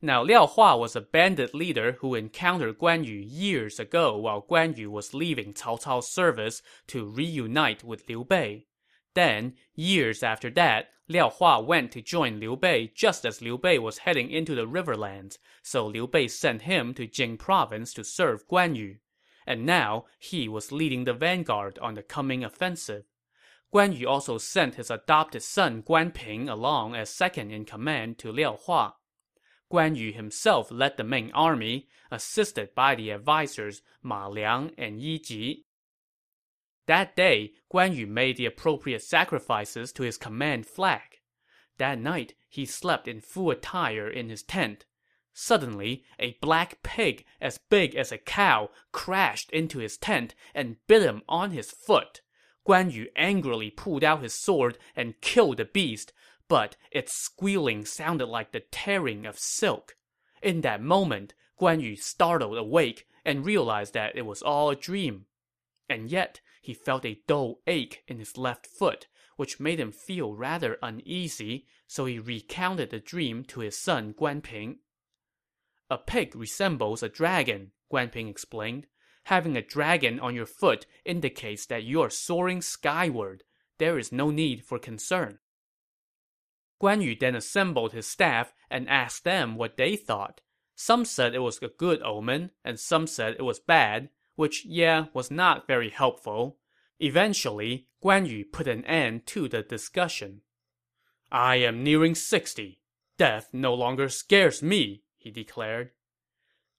Now, 0.00 0.22
Liao 0.22 0.46
Hua 0.46 0.76
was 0.76 0.94
a 0.94 1.00
bandit 1.00 1.54
leader 1.54 1.96
who 2.00 2.14
encountered 2.14 2.78
Guan 2.78 3.04
Yu 3.04 3.16
years 3.16 3.80
ago 3.80 4.16
while 4.16 4.42
Guan 4.42 4.76
Yu 4.76 4.90
was 4.90 5.14
leaving 5.14 5.52
Cao 5.52 5.82
Cao's 5.82 6.10
service 6.10 6.62
to 6.88 7.04
reunite 7.04 7.82
with 7.82 8.08
Liu 8.08 8.24
Bei. 8.24 8.66
Then, 9.14 9.54
years 9.74 10.22
after 10.22 10.50
that, 10.50 10.90
Liao 11.06 11.30
Hua 11.30 11.60
went 11.60 11.92
to 11.92 12.02
join 12.02 12.40
Liu 12.40 12.56
Bei 12.56 12.90
just 12.94 13.24
as 13.24 13.42
Liu 13.42 13.58
Bei 13.58 13.78
was 13.78 13.98
heading 13.98 14.30
into 14.30 14.54
the 14.54 14.66
riverlands, 14.66 15.38
so 15.62 15.86
Liu 15.86 16.06
Bei 16.06 16.26
sent 16.26 16.62
him 16.62 16.94
to 16.94 17.06
Jing 17.06 17.36
province 17.36 17.92
to 17.94 18.04
serve 18.04 18.48
Guan 18.48 18.74
Yu. 18.74 18.96
And 19.46 19.66
now, 19.66 20.06
he 20.18 20.48
was 20.48 20.72
leading 20.72 21.04
the 21.04 21.12
vanguard 21.12 21.78
on 21.80 21.94
the 21.94 22.02
coming 22.02 22.42
offensive. 22.42 23.04
Guan 23.72 23.96
Yu 23.98 24.08
also 24.08 24.38
sent 24.38 24.76
his 24.76 24.90
adopted 24.90 25.42
son 25.42 25.82
Guan 25.82 26.14
Ping 26.14 26.48
along 26.48 26.94
as 26.94 27.10
second 27.10 27.50
in 27.50 27.64
command 27.64 28.18
to 28.18 28.32
Liao 28.32 28.56
Hua. 28.56 28.94
Guan 29.70 29.96
Yu 29.96 30.12
himself 30.12 30.70
led 30.70 30.96
the 30.96 31.04
main 31.04 31.30
army, 31.32 31.88
assisted 32.10 32.74
by 32.74 32.94
the 32.94 33.10
advisers 33.12 33.82
Ma 34.02 34.26
Liang 34.28 34.72
and 34.78 35.00
Yi 35.00 35.18
Ji. 35.18 35.66
That 36.86 37.16
day, 37.16 37.52
Guan 37.72 37.94
Yu 37.94 38.06
made 38.06 38.36
the 38.36 38.46
appropriate 38.46 39.02
sacrifices 39.02 39.92
to 39.92 40.02
his 40.02 40.18
command 40.18 40.66
flag. 40.66 41.20
That 41.78 41.98
night, 41.98 42.34
he 42.48 42.66
slept 42.66 43.08
in 43.08 43.20
full 43.20 43.50
attire 43.50 44.08
in 44.08 44.28
his 44.28 44.42
tent. 44.42 44.84
Suddenly, 45.32 46.04
a 46.18 46.38
black 46.40 46.82
pig 46.82 47.24
as 47.40 47.58
big 47.58 47.96
as 47.96 48.12
a 48.12 48.18
cow 48.18 48.70
crashed 48.92 49.50
into 49.50 49.80
his 49.80 49.96
tent 49.96 50.34
and 50.54 50.76
bit 50.86 51.02
him 51.02 51.22
on 51.28 51.50
his 51.50 51.72
foot. 51.72 52.20
Guan 52.66 52.92
Yu 52.92 53.08
angrily 53.16 53.70
pulled 53.70 54.04
out 54.04 54.22
his 54.22 54.34
sword 54.34 54.78
and 54.94 55.20
killed 55.20 55.56
the 55.56 55.64
beast, 55.64 56.12
but 56.48 56.76
its 56.92 57.12
squealing 57.12 57.84
sounded 57.84 58.26
like 58.26 58.52
the 58.52 58.60
tearing 58.60 59.26
of 59.26 59.38
silk. 59.38 59.96
In 60.42 60.60
that 60.60 60.82
moment, 60.82 61.34
Guan 61.60 61.80
Yu 61.80 61.96
startled 61.96 62.56
awake 62.56 63.06
and 63.24 63.44
realized 63.44 63.94
that 63.94 64.14
it 64.14 64.26
was 64.26 64.42
all 64.42 64.70
a 64.70 64.76
dream. 64.76 65.26
And 65.88 66.10
yet, 66.10 66.40
he 66.60 66.72
felt 66.72 67.04
a 67.04 67.20
dull 67.26 67.60
ache 67.66 68.04
in 68.08 68.18
his 68.18 68.38
left 68.38 68.66
foot, 68.66 69.06
which 69.36 69.60
made 69.60 69.78
him 69.78 69.92
feel 69.92 70.34
rather 70.34 70.78
uneasy, 70.82 71.66
so 71.86 72.04
he 72.04 72.18
recounted 72.18 72.90
the 72.90 73.00
dream 73.00 73.44
to 73.44 73.60
his 73.60 73.76
son 73.76 74.14
Guan 74.14 74.42
Ping. 74.42 74.78
A 75.90 75.98
pig 75.98 76.34
resembles 76.34 77.02
a 77.02 77.08
dragon, 77.08 77.72
Guan 77.92 78.10
Ping 78.10 78.28
explained. 78.28 78.86
Having 79.24 79.56
a 79.56 79.62
dragon 79.62 80.20
on 80.20 80.34
your 80.34 80.46
foot 80.46 80.86
indicates 81.04 81.66
that 81.66 81.84
you 81.84 82.00
are 82.00 82.10
soaring 82.10 82.62
skyward. 82.62 83.44
There 83.78 83.98
is 83.98 84.12
no 84.12 84.30
need 84.30 84.64
for 84.64 84.78
concern. 84.78 85.38
Guan 86.80 87.02
Yu 87.02 87.16
then 87.18 87.34
assembled 87.34 87.92
his 87.92 88.06
staff 88.06 88.54
and 88.70 88.88
asked 88.88 89.24
them 89.24 89.56
what 89.56 89.76
they 89.76 89.96
thought. 89.96 90.40
Some 90.74 91.04
said 91.04 91.34
it 91.34 91.40
was 91.40 91.58
a 91.62 91.68
good 91.68 92.02
omen, 92.02 92.50
and 92.64 92.78
some 92.78 93.06
said 93.06 93.36
it 93.38 93.42
was 93.42 93.60
bad, 93.60 94.10
which, 94.36 94.64
yeah, 94.64 95.06
was 95.12 95.30
not 95.30 95.66
very 95.66 95.90
helpful. 95.90 96.58
Eventually, 97.00 97.88
Guan 98.02 98.28
Yu 98.28 98.44
put 98.44 98.68
an 98.68 98.84
end 98.84 99.26
to 99.26 99.48
the 99.48 99.62
discussion. 99.62 100.42
I 101.32 101.56
am 101.56 101.82
nearing 101.82 102.14
sixty. 102.14 102.80
Death 103.18 103.48
no 103.52 103.74
longer 103.74 104.08
scares 104.08 104.62
me, 104.62 105.02
he 105.16 105.30
declared. 105.30 105.90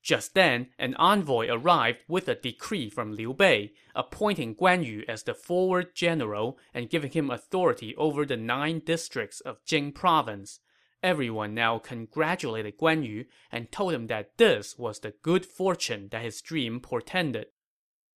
Just 0.04 0.36
then, 0.36 0.68
an 0.78 0.94
envoy 0.96 1.48
arrived 1.50 2.04
with 2.08 2.28
a 2.28 2.36
decree 2.36 2.92
from 2.92 3.14
Liu 3.14 3.34
Bei, 3.34 3.72
appointing 3.96 4.56
Guan 4.56 4.86
Yu 4.86 5.04
as 5.08 5.24
the 5.24 5.34
forward 5.34 5.96
general 5.96 6.60
and 6.76 6.90
giving 6.92 7.12
him 7.12 7.32
authority 7.32 7.96
over 7.96 8.24
the 8.24 8.38
nine 8.38 8.82
districts 8.86 9.40
of 9.40 9.66
Jing 9.66 9.92
province. 9.92 10.60
Everyone 11.06 11.54
now 11.54 11.78
congratulated 11.78 12.80
Guan 12.80 13.06
Yu 13.08 13.26
and 13.52 13.72
told 13.72 13.94
him 13.94 14.08
that 14.08 14.38
this 14.38 14.76
was 14.76 15.00
the 15.00 15.14
good 15.22 15.46
fortune 15.46 16.08
that 16.10 16.24
his 16.24 16.42
dream 16.42 16.80
portended. 16.80 17.46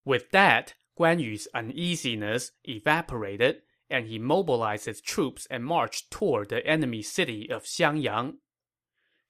With 0.06 0.32
that, 0.32 0.74
Guan 1.00 1.22
Yu's 1.22 1.48
uneasiness 1.54 2.52
evaporated, 2.68 3.62
and 3.92 4.08
he 4.08 4.18
mobilized 4.18 4.88
his 4.88 5.02
troops 5.02 5.46
and 5.52 5.64
marched 5.64 6.10
toward 6.10 6.50
the 6.50 6.66
enemy 6.66 7.04
city 7.04 7.48
of 7.52 7.66
Xiangyang. 7.66 8.38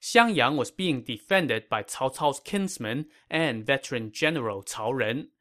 Xiangyang 0.01 0.55
was 0.55 0.71
being 0.71 1.01
defended 1.01 1.67
by 1.67 1.83
Cao 1.83 2.15
Cao's 2.15 2.39
kinsman 2.39 3.07
and 3.29 3.65
veteran 3.65 4.13
general 4.13 4.63
Cao 4.63 4.97
Ren. 4.97 5.31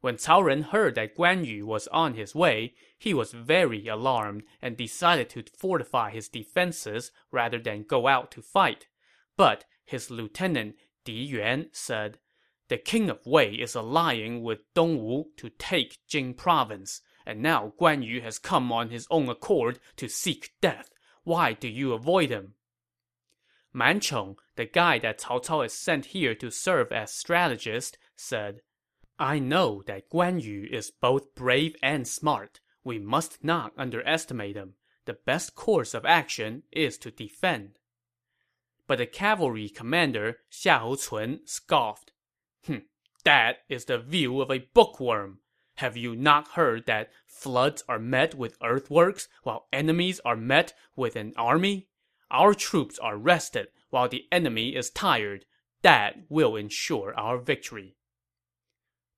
When 0.00 0.16
Cao 0.16 0.44
Ren 0.44 0.62
heard 0.62 0.94
that 0.94 1.16
Guan 1.16 1.44
Yu 1.44 1.66
was 1.66 1.88
on 1.88 2.14
his 2.14 2.34
way, 2.34 2.74
he 2.96 3.12
was 3.12 3.32
very 3.32 3.88
alarmed 3.88 4.44
and 4.62 4.76
decided 4.76 5.28
to 5.30 5.44
fortify 5.56 6.10
his 6.10 6.28
defenses 6.28 7.10
rather 7.32 7.58
than 7.58 7.82
go 7.82 8.06
out 8.06 8.30
to 8.32 8.42
fight. 8.42 8.86
But 9.36 9.64
his 9.84 10.10
lieutenant 10.10 10.76
Di 11.04 11.12
Yuan 11.14 11.70
said, 11.72 12.18
The 12.68 12.78
king 12.78 13.10
of 13.10 13.26
Wei 13.26 13.54
is 13.54 13.74
allying 13.74 14.42
with 14.42 14.72
Dongwu 14.74 15.36
to 15.36 15.50
take 15.50 16.06
Jing 16.06 16.34
province, 16.34 17.00
and 17.26 17.42
now 17.42 17.72
Guan 17.80 18.04
Yu 18.04 18.20
has 18.20 18.38
come 18.38 18.70
on 18.70 18.90
his 18.90 19.06
own 19.10 19.28
accord 19.28 19.80
to 19.96 20.08
seek 20.08 20.52
death. 20.60 20.90
Why 21.24 21.54
do 21.54 21.66
you 21.66 21.92
avoid 21.92 22.30
him? 22.30 22.54
Man 23.72 23.98
Chong, 24.00 24.36
the 24.54 24.64
guy 24.64 24.98
that 25.00 25.18
Cao 25.20 25.44
Cao 25.44 25.62
has 25.62 25.72
sent 25.72 26.06
here 26.06 26.34
to 26.36 26.50
serve 26.50 26.92
as 26.92 27.12
strategist, 27.12 27.98
said, 28.16 28.60
I 29.20 29.40
know 29.40 29.82
that 29.86 30.08
Guan 30.10 30.40
Yu 30.40 30.68
is 30.70 30.92
both 30.92 31.34
brave 31.34 31.74
and 31.82 32.06
smart. 32.06 32.60
We 32.84 33.00
must 33.00 33.42
not 33.42 33.72
underestimate 33.76 34.54
him. 34.54 34.74
The 35.06 35.14
best 35.14 35.56
course 35.56 35.92
of 35.92 36.06
action 36.06 36.62
is 36.70 36.98
to 36.98 37.10
defend. 37.10 37.78
But 38.86 38.98
the 38.98 39.06
cavalry 39.06 39.68
commander, 39.68 40.38
Xiahou 40.52 41.08
Cun, 41.08 41.40
scoffed. 41.44 42.12
Hm, 42.66 42.84
that 43.24 43.58
is 43.68 43.86
the 43.86 43.98
view 43.98 44.40
of 44.40 44.50
a 44.50 44.68
bookworm. 44.72 45.40
Have 45.76 45.96
you 45.96 46.14
not 46.14 46.48
heard 46.52 46.86
that 46.86 47.10
floods 47.26 47.82
are 47.88 47.98
met 47.98 48.36
with 48.36 48.56
earthworks 48.62 49.28
while 49.42 49.66
enemies 49.72 50.20
are 50.24 50.36
met 50.36 50.74
with 50.94 51.16
an 51.16 51.32
army? 51.36 51.88
Our 52.30 52.54
troops 52.54 52.98
are 52.98 53.16
rested 53.16 53.68
while 53.90 54.08
the 54.08 54.26
enemy 54.30 54.76
is 54.76 54.90
tired. 54.90 55.44
That 55.82 56.16
will 56.28 56.54
ensure 56.54 57.14
our 57.16 57.38
victory. 57.38 57.96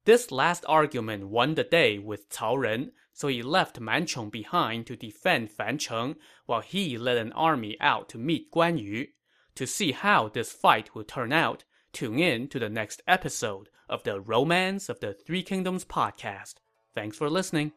This 0.04 0.30
last 0.30 0.64
argument 0.66 1.28
won 1.28 1.54
the 1.54 1.64
day 1.64 1.98
with 1.98 2.30
Cao 2.30 2.58
Ren, 2.58 2.92
so 3.12 3.28
he 3.28 3.42
left 3.42 3.80
Man 3.80 4.06
Chong 4.06 4.30
behind 4.30 4.86
to 4.86 4.96
defend 4.96 5.50
Fancheng, 5.50 6.16
while 6.46 6.62
he 6.62 6.96
led 6.96 7.18
an 7.18 7.32
army 7.32 7.76
out 7.80 8.08
to 8.10 8.18
meet 8.18 8.50
Guan 8.50 8.80
Yu. 8.80 9.08
To 9.56 9.66
see 9.66 9.92
how 9.92 10.28
this 10.28 10.52
fight 10.52 10.94
will 10.94 11.04
turn 11.04 11.32
out, 11.32 11.64
tune 11.92 12.18
in 12.18 12.48
to 12.48 12.58
the 12.58 12.70
next 12.70 13.02
episode 13.06 13.68
of 13.90 14.04
the 14.04 14.20
Romance 14.20 14.88
of 14.88 15.00
the 15.00 15.12
Three 15.12 15.42
Kingdoms 15.42 15.84
podcast. 15.84 16.54
Thanks 16.94 17.18
for 17.18 17.28
listening. 17.28 17.72